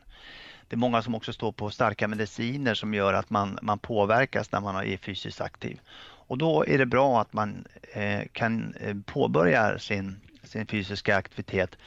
Det 0.67 0.75
är 0.75 0.77
många 0.77 1.01
som 1.01 1.15
också 1.15 1.33
står 1.33 1.51
på 1.51 1.69
starka 1.69 2.07
mediciner 2.07 2.73
som 2.73 2.93
gör 2.93 3.13
att 3.13 3.29
man, 3.29 3.59
man 3.61 3.79
påverkas 3.79 4.51
när 4.51 4.59
man 4.59 4.75
är 4.75 4.97
fysiskt 4.97 5.41
aktiv. 5.41 5.79
Och 6.27 6.37
då 6.37 6.65
är 6.67 6.77
det 6.77 6.85
bra 6.85 7.21
att 7.21 7.33
man 7.33 7.65
eh, 7.93 8.21
kan 8.31 8.75
eh, 8.79 8.95
påbörja 9.05 9.79
sin, 9.79 10.19
sin 10.43 10.67
fysiska 10.67 11.15
aktivitet, 11.15 11.77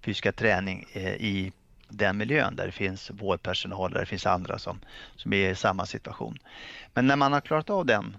fysiska 0.00 0.32
träning 0.32 0.84
i 1.18 1.52
den 1.88 2.16
miljön 2.16 2.56
där 2.56 2.66
det 2.66 2.72
finns 2.72 3.10
vårdpersonal, 3.10 3.92
där 3.92 4.00
det 4.00 4.06
finns 4.06 4.26
andra 4.26 4.58
som, 4.58 4.80
som 5.16 5.32
är 5.32 5.50
i 5.50 5.54
samma 5.54 5.86
situation. 5.86 6.38
Men 6.94 7.06
när 7.06 7.16
man 7.16 7.32
har 7.32 7.40
klarat 7.40 7.70
av 7.70 7.86
den 7.86 8.16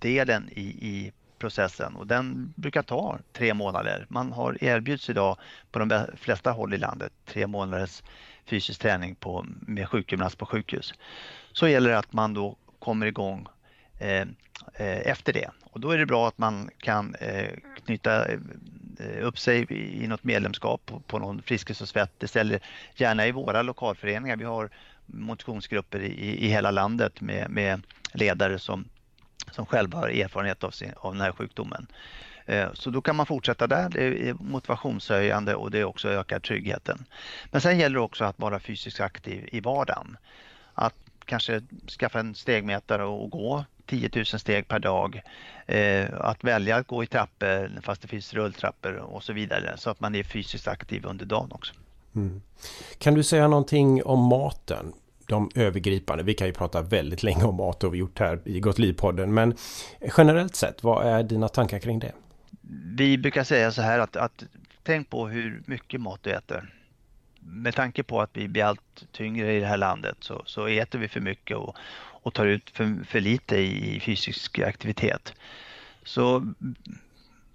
delen 0.00 0.48
i, 0.52 0.62
i 0.62 1.12
processen 1.44 1.96
och 1.96 2.06
den 2.06 2.52
brukar 2.56 2.82
ta 2.82 3.18
tre 3.32 3.54
månader. 3.54 4.06
Man 4.08 4.32
har 4.32 4.64
erbjuds 4.64 5.10
idag 5.10 5.36
på 5.70 5.78
de 5.78 6.06
flesta 6.16 6.50
håll 6.50 6.74
i 6.74 6.78
landet 6.78 7.12
tre 7.24 7.46
månaders 7.46 8.02
fysisk 8.46 8.80
träning 8.80 9.14
på, 9.14 9.46
med 9.60 9.88
sjukgymnast 9.88 10.38
på 10.38 10.46
sjukhus. 10.46 10.94
Så 11.52 11.68
gäller 11.68 11.90
det 11.90 11.98
att 11.98 12.12
man 12.12 12.34
då 12.34 12.56
kommer 12.78 13.06
igång 13.06 13.46
eh, 13.98 14.20
eh 14.74 15.10
efter 15.10 15.32
det 15.32 15.50
och 15.64 15.80
då 15.80 15.90
är 15.90 15.98
det 15.98 16.06
bra 16.06 16.28
att 16.28 16.38
man 16.38 16.70
kan 16.78 17.14
eh, 17.14 17.50
knyta 17.84 18.26
eh, 18.28 18.38
upp 19.20 19.38
sig 19.38 19.66
i 20.02 20.06
något 20.06 20.24
medlemskap 20.24 20.86
på, 20.86 21.00
på 21.00 21.18
någon 21.18 21.42
Friskis 21.42 21.80
och 21.80 21.88
Svettis 21.88 22.36
eller 22.36 22.60
gärna 22.94 23.26
i 23.26 23.32
våra 23.32 23.62
lokalföreningar. 23.62 24.36
Vi 24.36 24.44
har 24.44 24.70
motionsgrupper 25.06 26.00
i, 26.00 26.46
i 26.46 26.48
hela 26.48 26.70
landet 26.70 27.20
med, 27.20 27.50
med 27.50 27.82
ledare 28.12 28.58
som 28.58 28.84
som 29.54 29.66
själva 29.66 29.98
har 29.98 30.08
erfarenhet 30.08 30.64
av, 30.64 30.70
sin, 30.70 30.92
av 30.96 31.12
den 31.12 31.20
här 31.20 31.32
sjukdomen. 31.32 31.86
Eh, 32.46 32.72
så 32.74 32.90
då 32.90 33.00
kan 33.00 33.16
man 33.16 33.26
fortsätta 33.26 33.66
där, 33.66 33.88
det 33.88 34.28
är 34.28 34.34
motivationshöjande 34.34 35.54
och 35.54 35.70
det 35.70 35.84
också 35.84 36.08
ökar 36.08 36.40
tryggheten. 36.40 37.04
Men 37.50 37.60
sen 37.60 37.78
gäller 37.78 37.94
det 37.94 38.00
också 38.00 38.24
att 38.24 38.38
vara 38.38 38.60
fysiskt 38.60 39.00
aktiv 39.00 39.48
i 39.52 39.60
vardagen. 39.60 40.16
Att 40.74 40.94
kanske 41.24 41.62
skaffa 41.98 42.20
en 42.20 42.34
stegmätare 42.34 43.04
och 43.04 43.30
gå 43.30 43.64
10 43.86 44.10
000 44.14 44.26
steg 44.26 44.68
per 44.68 44.78
dag. 44.78 45.22
Eh, 45.66 46.06
att 46.20 46.44
välja 46.44 46.76
att 46.76 46.86
gå 46.86 47.02
i 47.02 47.06
trappor 47.06 47.80
fast 47.82 48.02
det 48.02 48.08
finns 48.08 48.34
rulltrappor 48.34 48.94
och 48.94 49.22
så 49.22 49.32
vidare 49.32 49.74
så 49.76 49.90
att 49.90 50.00
man 50.00 50.14
är 50.14 50.22
fysiskt 50.22 50.68
aktiv 50.68 51.06
under 51.06 51.26
dagen 51.26 51.52
också. 51.52 51.74
Mm. 52.14 52.42
Kan 52.98 53.14
du 53.14 53.22
säga 53.22 53.48
någonting 53.48 54.02
om 54.02 54.20
maten? 54.20 54.92
De 55.26 55.50
övergripande. 55.54 56.24
Vi 56.24 56.34
kan 56.34 56.46
ju 56.46 56.52
prata 56.52 56.82
väldigt 56.82 57.22
länge 57.22 57.44
om 57.44 57.56
mat 57.56 57.84
och 57.84 57.94
vi 57.94 57.98
gjort 57.98 58.18
här 58.18 58.40
i 58.44 58.60
Gott 58.60 58.78
Liv-podden. 58.78 59.34
Men 59.34 59.54
generellt 60.16 60.56
sett, 60.56 60.82
vad 60.82 61.06
är 61.06 61.22
dina 61.22 61.48
tankar 61.48 61.78
kring 61.78 61.98
det? 61.98 62.12
Vi 62.96 63.18
brukar 63.18 63.44
säga 63.44 63.72
så 63.72 63.82
här 63.82 63.98
att, 63.98 64.16
att 64.16 64.44
tänk 64.82 65.10
på 65.10 65.28
hur 65.28 65.62
mycket 65.66 66.00
mat 66.00 66.22
du 66.22 66.30
äter. 66.30 66.70
Med 67.40 67.74
tanke 67.74 68.02
på 68.02 68.20
att 68.20 68.30
vi 68.32 68.48
blir 68.48 68.64
allt 68.64 69.06
tyngre 69.12 69.56
i 69.56 69.60
det 69.60 69.66
här 69.66 69.76
landet 69.76 70.16
så, 70.20 70.42
så 70.46 70.66
äter 70.66 70.98
vi 70.98 71.08
för 71.08 71.20
mycket 71.20 71.56
och, 71.56 71.76
och 71.96 72.34
tar 72.34 72.46
ut 72.46 72.70
för, 72.70 73.04
för 73.04 73.20
lite 73.20 73.56
i 73.56 74.00
fysisk 74.00 74.58
aktivitet. 74.58 75.34
Så 76.04 76.52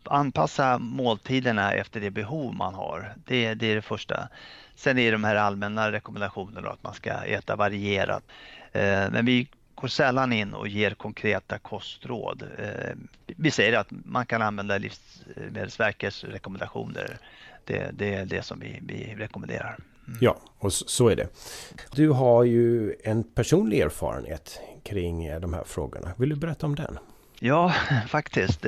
anpassa 0.10 0.78
måltiderna 0.78 1.74
efter 1.74 2.00
det 2.00 2.12
behov 2.12 2.54
man 2.54 2.74
har. 2.74 3.14
Det, 3.26 3.54
det 3.54 3.72
är 3.72 3.76
det 3.76 3.82
första. 3.82 4.30
Sen 4.76 4.98
är 4.98 5.06
det 5.06 5.12
de 5.12 5.24
här 5.24 5.36
allmänna 5.36 5.92
rekommendationerna 5.92 6.70
att 6.70 6.84
man 6.84 6.94
ska 6.94 7.12
äta 7.12 7.56
varierat. 7.56 8.24
Eh, 8.72 9.12
men 9.12 9.26
vi 9.26 9.48
går 9.76 9.88
sällan 9.88 10.34
in 10.34 10.54
och 10.54 10.68
ger 10.68 10.92
konkreta 10.92 11.58
kostråd. 11.58 12.44
Eh, 12.58 12.96
vi 13.26 13.52
säger 13.52 13.78
att 13.78 13.88
man 13.90 14.26
kan 14.26 14.42
använda 14.42 14.78
Livsmedelsverkets 14.78 16.24
rekommendationer. 16.24 17.18
Det, 17.66 17.92
det 17.94 18.14
är 18.14 18.26
det 18.26 18.42
som 18.42 18.60
vi, 18.60 18.80
vi 18.82 19.16
rekommenderar. 19.18 19.78
Mm. 20.08 20.20
Ja, 20.22 20.38
och 20.58 20.74
så 20.74 21.10
är 21.10 21.16
det. 21.16 21.28
Du 21.92 22.10
har 22.10 22.44
ju 22.44 22.96
en 23.04 23.24
personlig 23.24 23.80
erfarenhet 23.80 24.60
kring 24.84 25.40
de 25.42 25.54
här 25.54 25.64
frågorna. 25.64 26.12
Vill 26.18 26.30
du 26.30 26.36
berätta 26.36 26.66
om 26.66 26.76
den? 26.76 27.00
Ja, 27.40 27.74
faktiskt. 28.08 28.66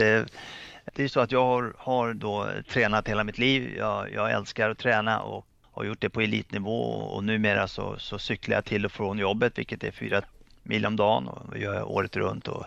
Det, 0.93 1.03
är 1.03 1.07
så 1.07 1.19
att 1.19 1.31
jag 1.31 1.45
har, 1.45 1.73
har 1.77 2.13
då 2.13 2.47
eh, 2.47 2.61
tränat 2.61 3.07
hela 3.07 3.23
mitt 3.23 3.37
liv. 3.37 3.75
Jag, 3.77 4.13
jag 4.13 4.31
älskar 4.31 4.69
att 4.69 4.77
träna 4.77 5.21
och 5.21 5.45
har 5.71 5.83
gjort 5.83 6.01
det 6.01 6.09
på 6.09 6.21
elitnivå 6.21 6.83
och 6.83 7.23
numera 7.23 7.67
så, 7.67 7.99
så 7.99 8.19
cyklar 8.19 8.57
jag 8.57 8.65
till 8.65 8.85
och 8.85 8.91
från 8.91 9.17
jobbet 9.17 9.57
vilket 9.57 9.83
är 9.83 9.91
fyra 9.91 10.21
mil 10.63 10.85
om 10.85 10.95
dagen 10.95 11.27
och 11.27 11.57
gör 11.57 11.73
jag 11.73 11.91
året 11.91 12.15
runt 12.15 12.47
och 12.47 12.65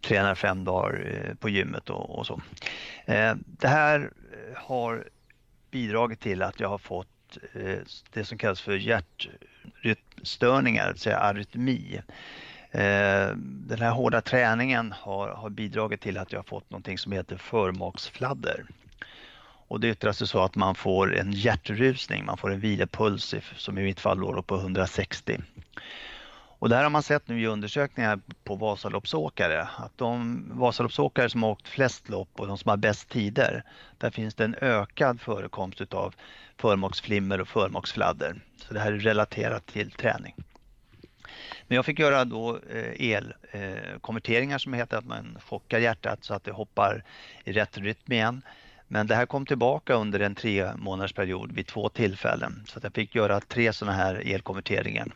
tränar 0.00 0.34
fem 0.34 0.64
dagar 0.64 1.06
eh, 1.06 1.34
på 1.34 1.48
gymmet 1.48 1.90
och, 1.90 2.18
och 2.18 2.26
så. 2.26 2.40
Eh, 3.04 3.34
det 3.46 3.68
här 3.68 4.10
har 4.54 5.08
bidragit 5.70 6.20
till 6.20 6.42
att 6.42 6.60
jag 6.60 6.68
har 6.68 6.78
fått 6.78 7.08
det 8.12 8.24
som 8.24 8.38
kallas 8.38 8.60
för 8.60 8.76
hjärtrytmstörningar, 8.76 10.86
det 10.86 10.92
vill 10.92 11.00
säga 11.00 11.18
arytmi. 11.18 12.00
Eh, 12.70 13.36
den 13.38 13.78
här 13.80 13.90
hårda 13.90 14.20
träningen 14.20 14.92
har, 14.92 15.28
har 15.28 15.50
bidragit 15.50 16.00
till 16.00 16.18
att 16.18 16.32
jag 16.32 16.38
har 16.38 16.44
fått 16.44 16.70
någonting 16.70 16.98
som 16.98 17.12
heter 17.12 17.36
förmaksfladder. 17.36 18.66
Och 19.68 19.80
det 19.80 19.88
yttrar 19.88 20.12
sig 20.12 20.26
så 20.26 20.42
att 20.42 20.56
man 20.56 20.74
får 20.74 21.16
en 21.16 21.32
hjärtrusning, 21.32 22.24
man 22.24 22.36
får 22.36 22.52
en 22.52 22.60
vilopuls 22.60 23.34
som 23.56 23.78
i 23.78 23.82
mitt 23.82 24.00
fall 24.00 24.18
låg 24.18 24.46
på 24.46 24.56
160. 24.56 25.38
Och 26.58 26.68
det 26.68 26.76
här 26.76 26.82
har 26.82 26.90
man 26.90 27.02
sett 27.02 27.28
nu 27.28 27.40
i 27.40 27.46
undersökningar 27.46 28.20
på 28.44 28.54
Vasaloppsåkare, 28.54 29.68
att 29.76 29.98
de 29.98 30.44
Vasaloppsåkare 30.52 31.30
som 31.30 31.42
har 31.42 31.50
åkt 31.50 31.68
flest 31.68 32.08
lopp 32.08 32.28
och 32.40 32.46
de 32.46 32.58
som 32.58 32.68
har 32.68 32.76
bäst 32.76 33.08
tider, 33.08 33.62
där 33.98 34.10
finns 34.10 34.34
det 34.34 34.44
en 34.44 34.56
ökad 34.60 35.20
förekomst 35.20 35.80
utav 35.80 36.14
förmaksflimmer 36.56 37.40
och 37.40 37.48
förmaksfladder. 37.48 38.40
Så 38.56 38.74
det 38.74 38.80
här 38.80 38.92
är 38.92 38.98
relaterat 38.98 39.66
till 39.66 39.90
träning. 39.90 40.34
Men 41.68 41.76
jag 41.76 41.84
fick 41.84 41.98
göra 41.98 42.24
då 42.24 42.58
eh, 42.70 43.16
elkonverteringar 43.52 44.54
eh, 44.54 44.58
som 44.58 44.72
heter 44.72 44.96
att 44.96 45.06
man 45.06 45.38
chockar 45.46 45.78
hjärtat 45.78 46.24
så 46.24 46.34
att 46.34 46.44
det 46.44 46.52
hoppar 46.52 47.04
i 47.44 47.52
rätt 47.52 47.78
rytm 47.78 48.12
igen. 48.12 48.42
Men 48.88 49.06
det 49.06 49.14
här 49.14 49.26
kom 49.26 49.46
tillbaka 49.46 49.94
under 49.94 50.20
en 50.20 50.34
tre 50.34 50.70
månadersperiod 50.76 51.52
vid 51.52 51.66
två 51.66 51.88
tillfällen 51.88 52.62
så 52.66 52.78
att 52.78 52.84
jag 52.84 52.94
fick 52.94 53.14
göra 53.14 53.40
tre 53.40 53.72
sådana 53.72 53.96
här 53.96 54.14
elkonverteringar. 54.14 55.08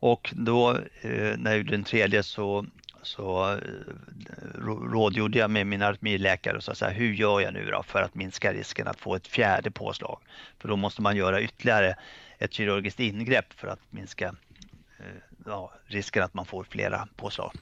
Och 0.00 0.34
då 0.36 0.70
eh, 1.00 1.36
när 1.38 1.50
jag 1.50 1.58
gjorde 1.58 1.70
den 1.70 1.84
tredje 1.84 2.22
så, 2.22 2.66
så 3.02 3.58
rådgjorde 4.92 5.38
jag 5.38 5.50
med 5.50 5.66
min 5.66 5.82
arytmiläkare 5.82 6.56
och 6.56 6.64
sa 6.64 6.74
så 6.74 6.84
här, 6.84 6.92
hur 6.92 7.12
gör 7.12 7.40
jag 7.40 7.54
nu 7.54 7.70
då 7.70 7.82
för 7.82 8.02
att 8.02 8.14
minska 8.14 8.52
risken 8.52 8.88
att 8.88 9.00
få 9.00 9.14
ett 9.14 9.26
fjärde 9.26 9.70
påslag? 9.70 10.20
För 10.58 10.68
då 10.68 10.76
måste 10.76 11.02
man 11.02 11.16
göra 11.16 11.40
ytterligare 11.40 11.96
ett 12.38 12.52
kirurgiskt 12.52 13.00
ingrepp 13.00 13.52
för 13.52 13.68
att 13.68 13.80
minska 13.90 14.34
ja, 15.46 15.72
risken 15.86 16.22
att 16.22 16.34
man 16.34 16.46
får 16.46 16.64
flera 16.64 17.08
påslag. 17.16 17.52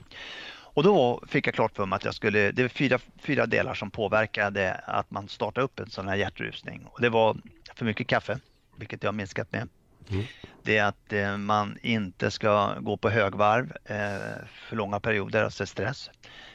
Och 0.77 0.83
då 0.83 1.23
fick 1.29 1.47
jag 1.47 1.55
klart 1.55 1.77
för 1.77 1.87
mig 1.87 1.97
att 1.97 2.05
jag 2.05 2.15
skulle, 2.15 2.53
det 2.53 2.63
är 2.63 2.69
fyra, 2.69 2.99
fyra 3.19 3.47
delar 3.47 3.75
som 3.75 3.91
påverkade 3.91 4.81
att 4.85 5.11
man 5.11 5.29
startar 5.29 5.63
upp 5.63 5.81
en 5.81 5.91
sån 5.91 6.09
här 6.09 6.17
hjärtrusning. 6.17 6.87
Och 6.91 7.01
det 7.01 7.09
var 7.09 7.37
för 7.75 7.85
mycket 7.85 8.07
kaffe, 8.07 8.39
vilket 8.77 9.03
jag 9.03 9.09
har 9.09 9.15
minskat 9.15 9.53
med. 9.53 9.69
Mm. 10.11 10.25
Det 10.63 10.77
är 10.77 10.85
att 10.85 11.13
eh, 11.13 11.37
man 11.37 11.79
inte 11.83 12.31
ska 12.31 12.75
gå 12.81 12.97
på 12.97 13.11
högvarv 13.11 13.73
eh, 13.85 14.47
för 14.51 14.77
långa 14.77 15.01
perioder, 15.01 15.45
alltså 15.45 15.67
stress, 15.67 16.11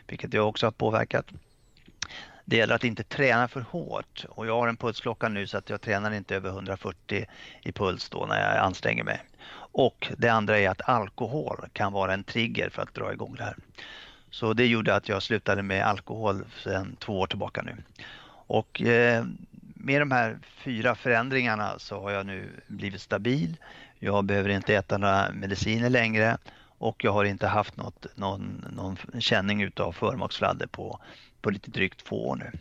vilket 0.07 0.33
jag 0.33 0.47
också 0.47 0.65
har 0.65 0.71
påverkat. 0.71 1.25
Det 2.45 2.57
gäller 2.57 2.75
att 2.75 2.83
inte 2.83 3.03
träna 3.03 3.47
för 3.47 3.61
hårt 3.61 4.25
och 4.29 4.47
jag 4.47 4.55
har 4.59 4.67
en 4.67 4.77
pulsklocka 4.77 5.29
nu 5.29 5.47
så 5.47 5.57
att 5.57 5.69
jag 5.69 5.81
tränar 5.81 6.11
inte 6.11 6.35
över 6.35 6.49
140 6.49 7.25
i 7.61 7.71
puls 7.71 8.09
då 8.09 8.25
när 8.25 8.55
jag 8.55 8.65
anstränger 8.65 9.03
mig. 9.03 9.21
Och 9.71 10.11
det 10.17 10.29
andra 10.29 10.59
är 10.59 10.69
att 10.69 10.89
alkohol 10.89 11.65
kan 11.73 11.93
vara 11.93 12.13
en 12.13 12.23
trigger 12.23 12.69
för 12.69 12.81
att 12.81 12.93
dra 12.93 13.13
igång 13.13 13.35
det 13.35 13.43
här. 13.43 13.55
Så 14.29 14.53
det 14.53 14.65
gjorde 14.65 14.95
att 14.95 15.09
jag 15.09 15.23
slutade 15.23 15.63
med 15.63 15.85
alkohol 15.85 16.45
sedan 16.63 16.95
två 16.99 17.19
år 17.19 17.27
tillbaka 17.27 17.61
nu. 17.61 17.75
Och 18.47 18.81
eh, 18.81 19.25
med 19.75 20.01
de 20.01 20.11
här 20.11 20.37
fyra 20.57 20.95
förändringarna 20.95 21.79
så 21.79 22.01
har 22.01 22.11
jag 22.11 22.25
nu 22.25 22.49
blivit 22.67 23.01
stabil. 23.01 23.57
Jag 23.99 24.25
behöver 24.25 24.49
inte 24.49 24.75
äta 24.75 24.97
några 24.97 25.31
mediciner 25.33 25.89
längre 25.89 26.37
och 26.77 27.03
jag 27.03 27.11
har 27.11 27.25
inte 27.25 27.47
haft 27.47 27.77
något, 27.77 28.05
någon, 28.15 28.65
någon 28.75 29.21
känning 29.21 29.61
utav 29.61 29.91
förmaksfladder 29.91 30.67
på, 30.67 30.99
på 31.41 31.49
lite 31.49 31.71
drygt 31.71 32.05
två 32.05 32.29
år 32.29 32.35
nu. 32.35 32.51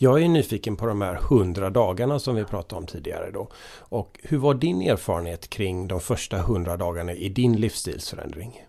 Jag 0.00 0.22
är 0.22 0.28
nyfiken 0.28 0.76
på 0.76 0.86
de 0.86 1.00
här 1.00 1.14
hundra 1.14 1.70
dagarna 1.70 2.18
som 2.18 2.34
vi 2.34 2.44
pratade 2.44 2.80
om 2.80 2.86
tidigare 2.86 3.30
då. 3.30 3.48
Och 3.78 4.20
hur 4.22 4.38
var 4.38 4.54
din 4.54 4.82
erfarenhet 4.82 5.50
kring 5.50 5.88
de 5.88 6.00
första 6.00 6.38
hundra 6.38 6.76
dagarna 6.76 7.12
i 7.12 7.28
din 7.28 7.56
livsstilsförändring? 7.56 8.64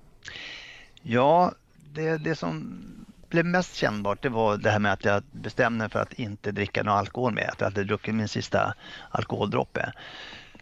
Ja, 1.01 1.51
det, 1.93 2.17
det 2.17 2.35
som 2.35 2.81
blev 3.29 3.45
mest 3.45 3.75
kännbart 3.75 4.21
det 4.21 4.29
var 4.29 4.57
det 4.57 4.69
här 4.69 4.79
med 4.79 4.93
att 4.93 5.05
jag 5.05 5.23
bestämde 5.31 5.77
mig 5.77 5.89
för 5.89 5.99
att 5.99 6.13
inte 6.13 6.51
dricka 6.51 6.83
någon 6.83 6.97
alkohol 6.97 7.33
mer. 7.33 7.49
Att 7.51 7.61
jag 7.61 7.67
hade 7.67 7.83
druckit 7.83 8.15
min 8.15 8.27
sista 8.27 8.73
alkoholdroppe. 9.09 9.93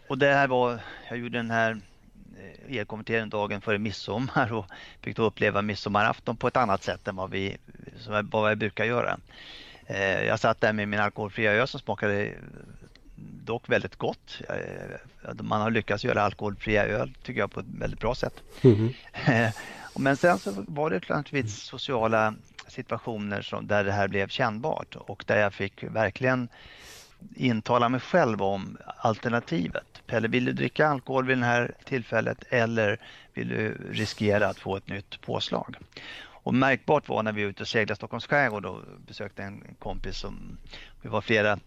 Och 0.08 0.18
det 0.18 0.34
här 0.34 0.48
var, 0.48 0.78
jag 1.08 1.18
gjorde 1.18 1.38
den 1.38 1.50
här 1.50 1.80
eh, 2.68 2.78
elkonverteringen 2.78 3.30
dagen 3.30 3.60
före 3.60 3.78
midsommar 3.78 4.52
och 4.52 4.66
fick 5.00 5.16
då 5.16 5.22
uppleva 5.22 5.62
midsommarafton 5.62 6.36
på 6.36 6.48
ett 6.48 6.56
annat 6.56 6.82
sätt 6.82 7.08
än 7.08 7.16
vad, 7.16 7.30
vi, 7.30 7.56
vad 8.30 8.50
jag 8.50 8.58
brukar 8.58 8.84
göra. 8.84 9.18
Eh, 9.90 10.24
jag 10.24 10.40
satt 10.40 10.60
där 10.60 10.72
med 10.72 10.88
min 10.88 11.00
alkoholfria 11.00 11.52
öl 11.52 11.68
som 11.68 11.80
smakade 11.80 12.34
dock 13.44 13.68
väldigt 13.68 13.96
gott. 13.96 14.40
Man 15.40 15.60
har 15.60 15.70
lyckats 15.70 16.04
göra 16.04 16.22
alkoholfria 16.22 16.86
öl 16.86 17.14
tycker 17.22 17.40
jag 17.40 17.50
på 17.50 17.60
ett 17.60 17.66
väldigt 17.78 18.00
bra 18.00 18.14
sätt. 18.14 18.42
Mm. 18.62 18.92
Men 19.94 20.16
sen 20.16 20.38
så 20.38 20.64
var 20.68 20.90
det 20.90 21.08
naturligtvis 21.08 21.62
sociala 21.62 22.34
situationer 22.68 23.42
som, 23.42 23.66
där 23.66 23.84
det 23.84 23.92
här 23.92 24.08
blev 24.08 24.28
kännbart 24.28 24.96
och 24.96 25.24
där 25.26 25.40
jag 25.40 25.54
fick 25.54 25.84
verkligen 25.84 26.48
intala 27.36 27.88
mig 27.88 28.00
själv 28.00 28.42
om 28.42 28.78
alternativet. 28.96 30.02
Pelle, 30.06 30.28
vill 30.28 30.44
du 30.44 30.52
dricka 30.52 30.88
alkohol 30.88 31.26
vid 31.26 31.38
det 31.38 31.44
här 31.44 31.74
tillfället 31.84 32.44
eller 32.48 32.98
vill 33.34 33.48
du 33.48 33.76
riskera 33.90 34.48
att 34.48 34.58
få 34.58 34.76
ett 34.76 34.88
nytt 34.88 35.20
påslag? 35.20 35.76
Och 36.48 36.54
märkbart 36.54 37.08
var 37.08 37.22
när 37.22 37.32
vi 37.32 37.42
var 37.42 37.50
ute 37.50 37.62
och 37.62 37.68
seglade 37.68 37.96
Stockholms 37.96 38.26
skärgård 38.26 38.66
och 38.66 38.82
besökte 39.06 39.42
en 39.42 39.76
kompis 39.78 40.18
som, 40.18 40.58
vi 41.02 41.08
var 41.08 41.20
flera 41.20 41.58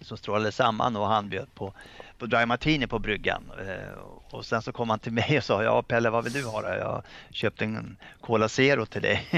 som 0.00 0.16
strålade 0.16 0.52
samman 0.52 0.96
och 0.96 1.06
han 1.06 1.28
bjöd 1.28 1.54
på, 1.54 1.72
på 2.18 2.26
Dry 2.26 2.46
Martini 2.46 2.86
på 2.86 2.98
bryggan. 2.98 3.50
Eh, 3.58 3.98
och 4.30 4.46
sen 4.46 4.62
så 4.62 4.72
kom 4.72 4.90
han 4.90 4.98
till 4.98 5.12
mig 5.12 5.38
och 5.38 5.44
sa, 5.44 5.62
ja 5.62 5.82
Pelle 5.82 6.10
vad 6.10 6.24
vill 6.24 6.32
du 6.32 6.44
ha 6.44 6.62
då? 6.62 6.68
Jag 6.68 7.02
köpte 7.30 7.64
en 7.64 7.96
Cola 8.20 8.48
Zero 8.48 8.86
till 8.86 9.02
dig. 9.02 9.28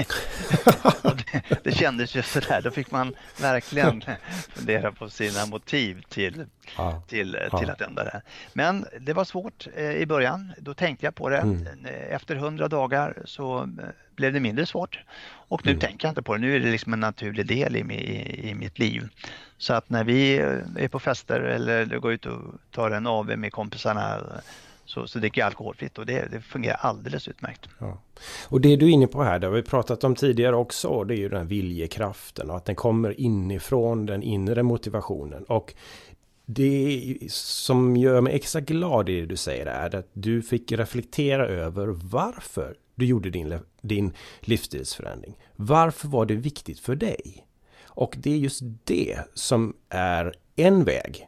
det, 1.03 1.63
det 1.63 1.71
kändes 1.71 2.15
ju 2.15 2.21
sådär, 2.21 2.61
då 2.61 2.71
fick 2.71 2.91
man 2.91 3.15
verkligen 3.41 4.03
fundera 4.55 4.91
på 4.91 5.09
sina 5.09 5.45
motiv 5.45 6.01
till, 6.09 6.45
ja. 6.77 7.01
till, 7.07 7.37
ja. 7.51 7.59
till 7.59 7.69
att 7.69 7.81
ändra 7.81 8.03
det. 8.03 8.21
Men 8.53 8.85
det 8.99 9.13
var 9.13 9.25
svårt 9.25 9.67
eh, 9.75 9.91
i 9.91 10.05
början, 10.05 10.53
då 10.57 10.73
tänkte 10.73 11.05
jag 11.05 11.15
på 11.15 11.29
det. 11.29 11.37
Mm. 11.37 11.67
Efter 12.09 12.35
hundra 12.35 12.67
dagar 12.67 13.17
så 13.25 13.59
eh, 13.59 13.67
blev 14.15 14.33
det 14.33 14.39
mindre 14.39 14.65
svårt. 14.65 14.99
Och 15.27 15.65
nu 15.65 15.71
mm. 15.71 15.79
tänker 15.79 16.07
jag 16.07 16.11
inte 16.11 16.21
på 16.21 16.33
det, 16.33 16.41
nu 16.41 16.55
är 16.55 16.59
det 16.59 16.71
liksom 16.71 16.93
en 16.93 16.99
naturlig 16.99 17.47
del 17.47 17.75
i, 17.75 17.79
i, 17.79 18.49
i 18.49 18.53
mitt 18.53 18.79
liv. 18.79 19.09
Så 19.57 19.73
att 19.73 19.89
när 19.89 20.03
vi 20.03 20.37
är 20.77 20.87
på 20.87 20.99
fester 20.99 21.39
eller 21.39 21.99
går 21.99 22.13
ut 22.13 22.25
och 22.25 22.41
tar 22.71 22.91
en 22.91 23.07
AV 23.07 23.37
med 23.37 23.51
kompisarna 23.51 24.21
så, 24.85 25.07
så 25.07 25.19
dricker 25.19 25.41
jag 25.41 25.45
alkoholfritt 25.45 25.97
och 25.97 26.05
det, 26.05 26.31
det 26.31 26.41
fungerar 26.41 26.75
alldeles 26.75 27.27
utmärkt. 27.27 27.69
Ja. 27.79 27.97
Och 28.47 28.61
det 28.61 28.75
du 28.75 28.85
är 28.85 28.89
inne 28.89 29.07
på 29.07 29.23
här, 29.23 29.39
det 29.39 29.47
har 29.47 29.53
vi 29.53 29.63
pratat 29.63 30.03
om 30.03 30.15
tidigare 30.15 30.55
också, 30.55 31.03
det 31.03 31.13
är 31.13 31.17
ju 31.17 31.29
den 31.29 31.37
här 31.37 31.45
viljekraften 31.45 32.49
och 32.49 32.57
att 32.57 32.65
den 32.65 32.75
kommer 32.75 33.19
inifrån 33.19 34.05
den 34.05 34.23
inre 34.23 34.63
motivationen. 34.63 35.43
Och 35.43 35.73
det 36.45 37.17
som 37.31 37.97
gör 37.97 38.21
mig 38.21 38.35
extra 38.35 38.61
glad 38.61 39.09
i 39.09 39.19
det 39.19 39.25
du 39.25 39.37
säger 39.37 39.65
är 39.65 39.95
att 39.95 40.09
du 40.13 40.41
fick 40.41 40.71
reflektera 40.71 41.47
över 41.47 41.87
varför 41.87 42.75
du 42.95 43.05
gjorde 43.05 43.29
din, 43.29 43.59
din 43.81 44.13
livsstilsförändring. 44.39 45.37
Varför 45.55 46.07
var 46.07 46.25
det 46.25 46.35
viktigt 46.35 46.79
för 46.79 46.95
dig? 46.95 47.46
Och 47.97 48.15
det 48.17 48.31
är 48.31 48.37
just 48.37 48.61
det 48.83 49.19
som 49.33 49.75
är 49.89 50.33
en 50.55 50.83
väg. 50.83 51.27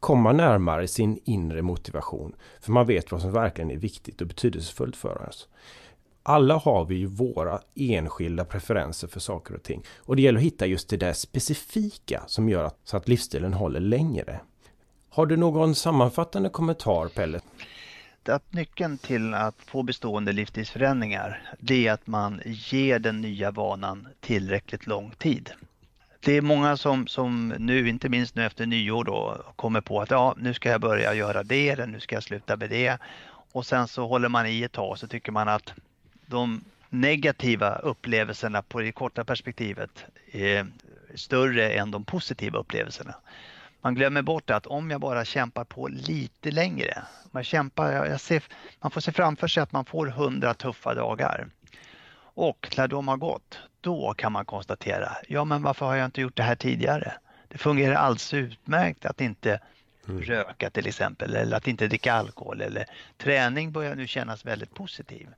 Komma 0.00 0.32
närmare 0.32 0.88
sin 0.88 1.20
inre 1.24 1.62
motivation. 1.62 2.34
För 2.60 2.72
man 2.72 2.86
vet 2.86 3.12
vad 3.12 3.20
som 3.20 3.32
verkligen 3.32 3.70
är 3.70 3.76
viktigt 3.76 4.20
och 4.20 4.26
betydelsefullt 4.26 4.96
för 4.96 5.28
oss. 5.28 5.48
Alla 6.22 6.56
har 6.56 6.84
vi 6.84 6.94
ju 6.94 7.06
våra 7.06 7.60
enskilda 7.74 8.44
preferenser 8.44 9.08
för 9.08 9.20
saker 9.20 9.54
och 9.54 9.62
ting. 9.62 9.82
Och 9.98 10.16
det 10.16 10.22
gäller 10.22 10.38
att 10.38 10.44
hitta 10.44 10.66
just 10.66 10.88
det 10.88 10.96
där 10.96 11.12
specifika 11.12 12.22
som 12.26 12.48
gör 12.48 12.64
att, 12.64 12.78
så 12.84 12.96
att 12.96 13.08
livsstilen 13.08 13.52
håller 13.52 13.80
längre. 13.80 14.40
Har 15.08 15.26
du 15.26 15.36
någon 15.36 15.74
sammanfattande 15.74 16.48
kommentar 16.48 17.08
Pelle? 17.08 17.40
Att 18.24 18.52
nyckeln 18.52 18.98
till 18.98 19.34
att 19.34 19.56
få 19.66 19.82
bestående 19.82 20.32
livsstilsförändringar 20.32 21.54
det 21.60 21.86
är 21.86 21.92
att 21.92 22.06
man 22.06 22.40
ger 22.44 22.98
den 22.98 23.20
nya 23.20 23.50
vanan 23.50 24.08
tillräckligt 24.20 24.86
lång 24.86 25.10
tid 25.18 25.50
det 26.20 26.36
är 26.36 26.42
många 26.42 26.76
som, 26.76 27.06
som 27.06 27.48
nu, 27.48 27.88
inte 27.88 28.08
minst 28.08 28.34
nu 28.34 28.46
efter 28.46 28.66
nyår 28.66 29.04
då, 29.04 29.44
kommer 29.56 29.80
på 29.80 30.00
att 30.00 30.10
ja, 30.10 30.34
nu 30.38 30.54
ska 30.54 30.70
jag 30.70 30.80
börja 30.80 31.14
göra 31.14 31.42
det 31.42 31.68
eller 31.68 31.86
nu 31.86 32.00
ska 32.00 32.16
jag 32.16 32.22
sluta 32.22 32.56
med 32.56 32.70
det. 32.70 32.98
Och 33.52 33.66
sen 33.66 33.88
så 33.88 34.06
håller 34.06 34.28
man 34.28 34.46
i 34.46 34.62
ett 34.62 34.72
tag 34.72 34.90
och 34.90 34.98
så 34.98 35.06
tycker 35.06 35.32
man 35.32 35.48
att 35.48 35.72
de 36.26 36.64
negativa 36.88 37.74
upplevelserna 37.74 38.62
på 38.62 38.80
det 38.80 38.92
korta 38.92 39.24
perspektivet 39.24 40.04
är 40.32 40.66
större 41.14 41.70
än 41.70 41.90
de 41.90 42.04
positiva 42.04 42.58
upplevelserna. 42.58 43.14
Man 43.80 43.94
glömmer 43.94 44.22
bort 44.22 44.50
att 44.50 44.66
om 44.66 44.90
jag 44.90 45.00
bara 45.00 45.24
kämpar 45.24 45.64
på 45.64 45.88
lite 45.88 46.50
längre, 46.50 47.02
man, 47.30 47.44
kämpar, 47.44 47.92
jag 47.92 48.20
ser, 48.20 48.42
man 48.80 48.90
får 48.90 49.00
se 49.00 49.12
framför 49.12 49.48
sig 49.48 49.62
att 49.62 49.72
man 49.72 49.84
får 49.84 50.06
hundra 50.06 50.54
tuffa 50.54 50.94
dagar. 50.94 51.48
Och 52.40 52.74
när 52.76 52.88
de 52.88 53.08
har 53.08 53.16
gått, 53.16 53.58
då 53.80 54.14
kan 54.14 54.32
man 54.32 54.44
konstatera, 54.44 55.16
ja 55.28 55.44
men 55.44 55.62
varför 55.62 55.86
har 55.86 55.96
jag 55.96 56.04
inte 56.04 56.20
gjort 56.20 56.36
det 56.36 56.42
här 56.42 56.54
tidigare? 56.54 57.12
Det 57.48 57.58
fungerar 57.58 57.94
alldeles 57.94 58.34
utmärkt 58.34 59.06
att 59.06 59.20
inte 59.20 59.60
mm. 60.08 60.22
röka 60.22 60.70
till 60.70 60.86
exempel 60.86 61.34
eller 61.34 61.56
att 61.56 61.66
inte 61.66 61.86
dricka 61.86 62.12
alkohol 62.12 62.60
eller 62.60 62.86
träning 63.18 63.72
börjar 63.72 63.94
nu 63.94 64.06
kännas 64.06 64.44
väldigt 64.44 64.74
positiv. 64.74 65.28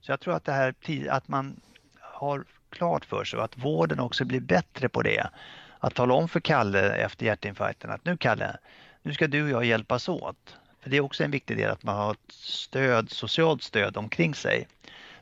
Så 0.00 0.12
jag 0.12 0.20
tror 0.20 0.34
att 0.34 0.44
det 0.44 0.52
här 0.52 0.74
att 1.10 1.28
man 1.28 1.60
har 2.00 2.44
klart 2.70 3.04
för 3.04 3.24
sig 3.24 3.38
och 3.38 3.44
att 3.44 3.58
vården 3.58 4.00
också 4.00 4.24
blir 4.24 4.40
bättre 4.40 4.88
på 4.88 5.02
det. 5.02 5.30
Att 5.78 5.94
tala 5.94 6.14
om 6.14 6.28
för 6.28 6.40
Kalle 6.40 6.92
efter 6.92 7.26
hjärtinfarkten 7.26 7.90
att 7.90 8.04
nu 8.04 8.16
Kalle, 8.16 8.56
nu 9.02 9.14
ska 9.14 9.26
du 9.26 9.42
och 9.42 9.50
jag 9.50 9.64
hjälpas 9.64 10.08
åt. 10.08 10.56
För 10.80 10.90
Det 10.90 10.96
är 10.96 11.00
också 11.00 11.24
en 11.24 11.30
viktig 11.30 11.56
del 11.56 11.70
att 11.70 11.82
man 11.82 11.96
har 11.96 12.10
ett 12.10 12.32
stöd, 12.32 13.10
socialt 13.10 13.62
stöd 13.62 13.96
omkring 13.96 14.34
sig 14.34 14.66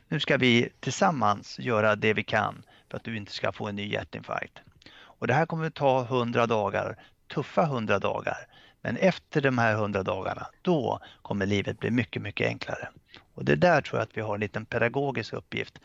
nu 0.09 0.19
ska 0.19 0.37
vi 0.37 0.69
tillsammans 0.79 1.59
göra 1.59 1.95
det 1.95 2.13
vi 2.13 2.23
kan 2.23 2.63
för 2.89 2.97
att 2.97 3.03
du 3.03 3.17
inte 3.17 3.31
ska 3.31 3.51
få 3.51 3.67
en 3.67 3.75
ny 3.75 3.87
hjärtinfarkt. 3.87 4.59
Och 4.91 5.27
det 5.27 5.33
här 5.33 5.45
kommer 5.45 5.67
att 5.67 5.73
ta 5.73 6.01
100 6.03 6.47
dagar, 6.47 6.95
tuffa 7.33 7.63
100 7.63 7.99
dagar. 7.99 8.37
Men 8.81 8.97
efter 8.97 9.41
de 9.41 9.57
här 9.57 9.73
100 9.73 10.03
dagarna, 10.03 10.47
då 10.61 10.99
kommer 11.21 11.45
livet 11.45 11.79
bli 11.79 11.91
mycket, 11.91 12.21
mycket 12.21 12.47
enklare. 12.47 12.89
Och 13.33 13.45
det 13.45 13.55
där 13.55 13.81
tror 13.81 13.99
jag 13.99 14.03
att 14.03 14.17
vi 14.17 14.21
har 14.21 14.33
en 14.33 14.39
liten 14.39 14.65
pedagogisk 14.65 15.33
uppgift 15.33 15.79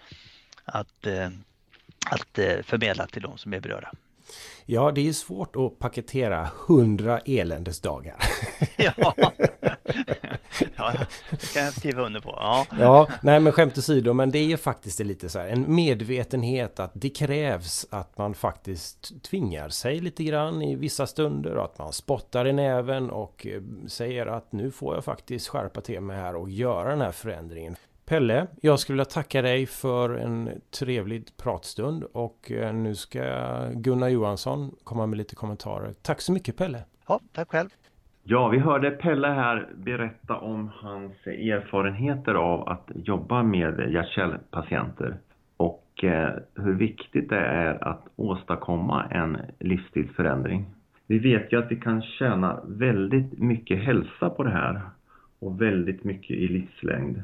att, 0.65 1.07
eh, 1.07 1.29
att 2.11 2.39
eh, 2.39 2.63
förmedla 2.63 3.07
till 3.07 3.23
de 3.23 3.39
som 3.39 3.55
är 3.55 3.61
berörda. 3.61 3.93
Ja, 4.67 4.93
det 4.93 5.09
är 5.09 5.13
svårt 5.13 5.57
att 5.57 5.79
paketera 5.79 6.51
hundra 6.67 7.19
eländesdagar. 7.19 8.17
ja. 8.77 9.15
Ja, 10.77 10.93
det 11.31 11.53
kan 11.55 11.65
jag 11.65 11.73
skriva 11.73 12.03
under 12.03 12.21
på. 12.21 12.31
Ja. 12.31 12.67
ja, 12.79 13.09
nej 13.23 13.41
men 13.41 13.53
skämt 13.53 13.79
åsido, 13.79 14.13
men 14.13 14.31
det 14.31 14.53
är 14.53 14.57
faktiskt 14.57 15.01
lite 15.01 15.29
så 15.29 15.39
här 15.39 15.49
en 15.49 15.75
medvetenhet 15.75 16.81
att 16.81 16.91
det 16.95 17.11
krävs 17.11 17.87
att 17.91 18.19
man 18.19 18.35
faktiskt 18.35 19.23
tvingar 19.23 19.69
sig 19.69 20.01
lite 20.01 20.25
grann 20.25 20.63
i 20.63 20.77
vissa 20.77 21.07
stunder 21.07 21.57
och 21.57 21.65
att 21.65 21.79
man 21.79 21.93
spottar 21.93 22.47
i 22.47 22.53
näven 22.53 23.11
och 23.11 23.47
eh, 23.47 23.63
säger 23.87 24.27
att 24.27 24.53
nu 24.53 24.71
får 24.71 24.95
jag 24.95 25.05
faktiskt 25.05 25.49
skärpa 25.49 25.81
till 25.81 26.01
mig 26.01 26.17
här 26.17 26.37
och 26.37 26.51
göra 26.51 26.91
den 26.91 27.01
här 27.01 27.13
förändringen. 27.13 27.77
Pelle, 28.05 28.47
jag 28.61 28.81
skulle 28.81 28.95
vilja 28.95 29.05
tacka 29.05 29.43
dig 29.43 29.67
för 29.67 30.11
en 30.11 30.61
trevlig 30.71 31.37
pratstund 31.37 32.05
och 32.05 32.51
eh, 32.51 32.75
nu 32.75 32.95
ska 32.95 33.23
Gunnar 33.73 34.09
Johansson 34.09 34.77
komma 34.85 35.07
med 35.07 35.17
lite 35.17 35.35
kommentarer. 35.35 35.95
Tack 36.03 36.21
så 36.21 36.33
mycket 36.33 36.57
Pelle! 36.57 36.85
Ja, 37.09 37.21
tack 37.33 37.51
själv! 37.51 37.69
Ja, 38.27 38.49
vi 38.49 38.59
hörde 38.59 38.91
Pelle 38.91 39.29
här 39.29 39.69
berätta 39.75 40.37
om 40.37 40.71
hans 40.75 41.27
erfarenheter 41.27 42.35
av 42.35 42.69
att 42.69 42.91
jobba 42.95 43.43
med 43.43 43.93
hjärt 43.93 44.19
och 45.57 46.05
eh, 46.05 46.31
hur 46.55 46.75
viktigt 46.75 47.29
det 47.29 47.41
är 47.41 47.89
att 47.89 48.03
åstadkomma 48.17 49.05
en 49.05 49.37
livsstilsförändring. 49.61 50.67
Vi 51.07 51.19
vet 51.19 51.53
ju 51.53 51.59
att 51.59 51.71
vi 51.71 51.77
kan 51.77 52.03
tjäna 52.03 52.61
väldigt 52.67 53.39
mycket 53.39 53.85
hälsa 53.85 54.31
på 54.31 54.43
det 54.43 54.51
här 54.51 54.81
och 55.39 55.61
väldigt 55.61 56.05
mycket 56.05 56.37
i 56.37 56.49
livslängd. 56.49 57.23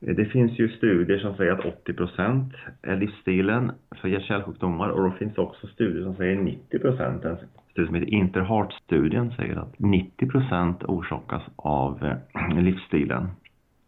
Eh, 0.00 0.14
det 0.14 0.24
finns 0.24 0.58
ju 0.58 0.68
studier 0.68 1.18
som 1.18 1.36
säger 1.36 1.52
att 1.52 1.64
80 1.64 1.92
procent 1.92 2.54
är 2.82 2.96
livsstilen 2.96 3.72
för 4.00 4.08
hjärt-kärlsjukdomar 4.08 4.88
och 4.88 5.02
då 5.02 5.10
finns 5.10 5.38
också 5.38 5.66
studier 5.66 6.04
som 6.04 6.16
säger 6.16 6.36
90 6.36 6.80
En 7.00 7.36
studie 7.70 7.86
som 7.86 7.94
heter 7.94 8.14
Interheart-studien 8.14 9.32
säger 9.36 9.56
att 9.56 9.78
90 9.78 10.28
procent 10.28 10.84
orsakas 10.84 11.42
av 11.56 12.04
eh, 12.04 12.58
livsstilen. 12.62 13.28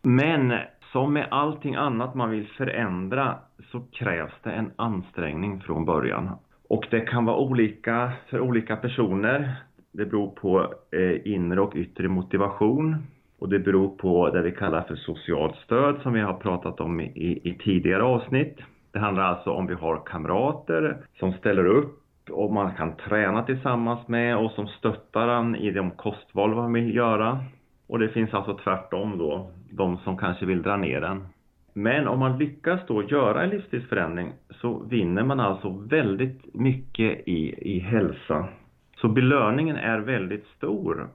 Men 0.03 0.53
som 0.93 1.13
med 1.13 1.29
allting 1.31 1.75
annat 1.75 2.15
man 2.15 2.31
vill 2.31 2.47
förändra 2.47 3.39
så 3.73 3.81
krävs 3.81 4.33
det 4.43 4.51
en 4.51 4.71
ansträngning 4.77 5.61
från 5.61 5.85
början. 5.85 6.31
Och 6.69 6.87
det 6.91 7.01
kan 7.01 7.25
vara 7.25 7.37
olika 7.37 8.13
för 8.31 8.41
olika 8.41 8.77
personer. 8.77 9.55
Det 9.93 10.05
beror 10.05 10.31
på 10.31 10.75
eh, 10.91 11.33
inre 11.33 11.61
och 11.61 11.77
yttre 11.77 12.09
motivation. 12.09 12.97
Och 13.41 13.49
det 13.49 13.59
beror 13.59 13.89
på 13.89 14.31
det 14.31 14.43
vi 14.43 14.53
kallar 14.53 14.83
för 14.83 14.97
socialt 14.97 15.57
stöd 15.57 15.97
som 16.03 16.13
vi 16.13 16.21
har 16.21 16.35
pratat 16.35 16.81
om 16.81 17.01
i, 17.01 17.41
i 17.45 17.59
tidigare 17.65 18.03
avsnitt. 18.03 18.59
Det 18.93 18.99
handlar 18.99 19.23
alltså 19.23 19.51
om 19.51 19.67
vi 19.67 19.75
har 19.75 20.03
kamrater 20.07 20.97
som 21.19 21.33
ställer 21.33 21.67
upp 21.67 22.01
och 22.31 22.53
man 22.53 22.75
kan 22.75 22.97
träna 22.97 23.43
tillsammans 23.43 24.09
med 24.09 24.37
och 24.37 24.51
som 24.51 24.67
stöttar 24.67 25.29
en 25.29 25.57
i 25.57 25.71
de 25.71 25.91
kostval 25.91 26.55
man 26.55 26.73
vill 26.73 26.95
göra. 26.95 27.45
Och 27.87 27.99
det 27.99 28.09
finns 28.09 28.35
alltså 28.35 28.59
tvärtom 28.65 29.19
då, 29.19 29.51
de 29.71 29.99
som 29.99 30.19
kanske 30.19 30.47
vill 30.47 30.63
dra 30.63 30.77
ner 30.77 31.01
den. 31.01 31.25
Men 31.73 32.09
om 32.09 32.19
man 32.19 32.39
lyckas 32.39 32.81
då 32.87 33.03
göra 33.03 33.43
en 33.43 33.51
livsstilsförändring 33.51 34.33
så 34.51 34.79
vinner 34.91 35.25
man 35.25 35.41
alltså 35.41 35.69
väldigt 35.71 36.55
mycket 36.55 37.29
i, 37.29 37.55
i 37.77 37.79
hälsa. 37.79 38.49
Så 38.97 39.09
belöningen 39.09 39.77
är 39.77 39.99
väldigt 39.99 40.47
stor 40.47 41.09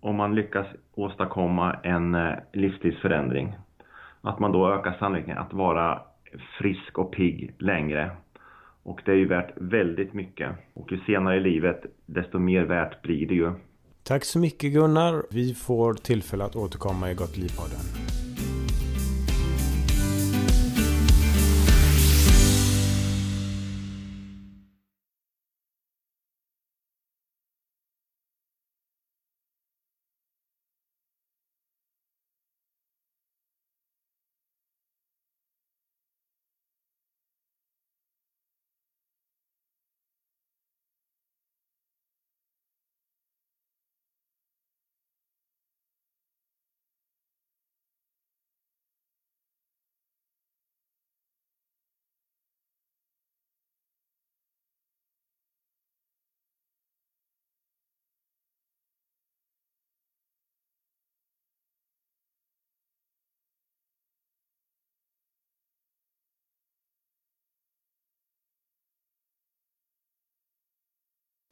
om 0.00 0.16
man 0.16 0.34
lyckas 0.34 0.66
åstadkomma 0.94 1.76
en 1.82 2.14
eh, 2.14 2.34
livsstilsförändring. 2.52 3.56
Att 4.20 4.38
man 4.38 4.52
då 4.52 4.74
ökar 4.74 4.96
sannolikheten 4.98 5.38
att 5.38 5.52
vara 5.52 6.02
frisk 6.58 6.98
och 6.98 7.12
pigg 7.12 7.54
längre. 7.58 8.10
Och 8.82 9.00
det 9.04 9.10
är 9.12 9.16
ju 9.16 9.28
värt 9.28 9.52
väldigt 9.56 10.14
mycket. 10.14 10.50
Och 10.74 10.92
ju 10.92 10.98
senare 10.98 11.36
i 11.36 11.40
livet 11.40 11.82
desto 12.06 12.38
mer 12.38 12.62
värt 12.62 13.02
blir 13.02 13.26
det 13.28 13.34
ju. 13.34 13.52
Tack 14.02 14.24
så 14.24 14.38
mycket 14.38 14.72
Gunnar. 14.72 15.22
Vi 15.30 15.54
får 15.54 15.94
tillfälle 15.94 16.44
att 16.44 16.56
återkomma 16.56 17.10
i 17.10 17.14
Gott 17.14 17.36
Liv-podden. 17.36 18.19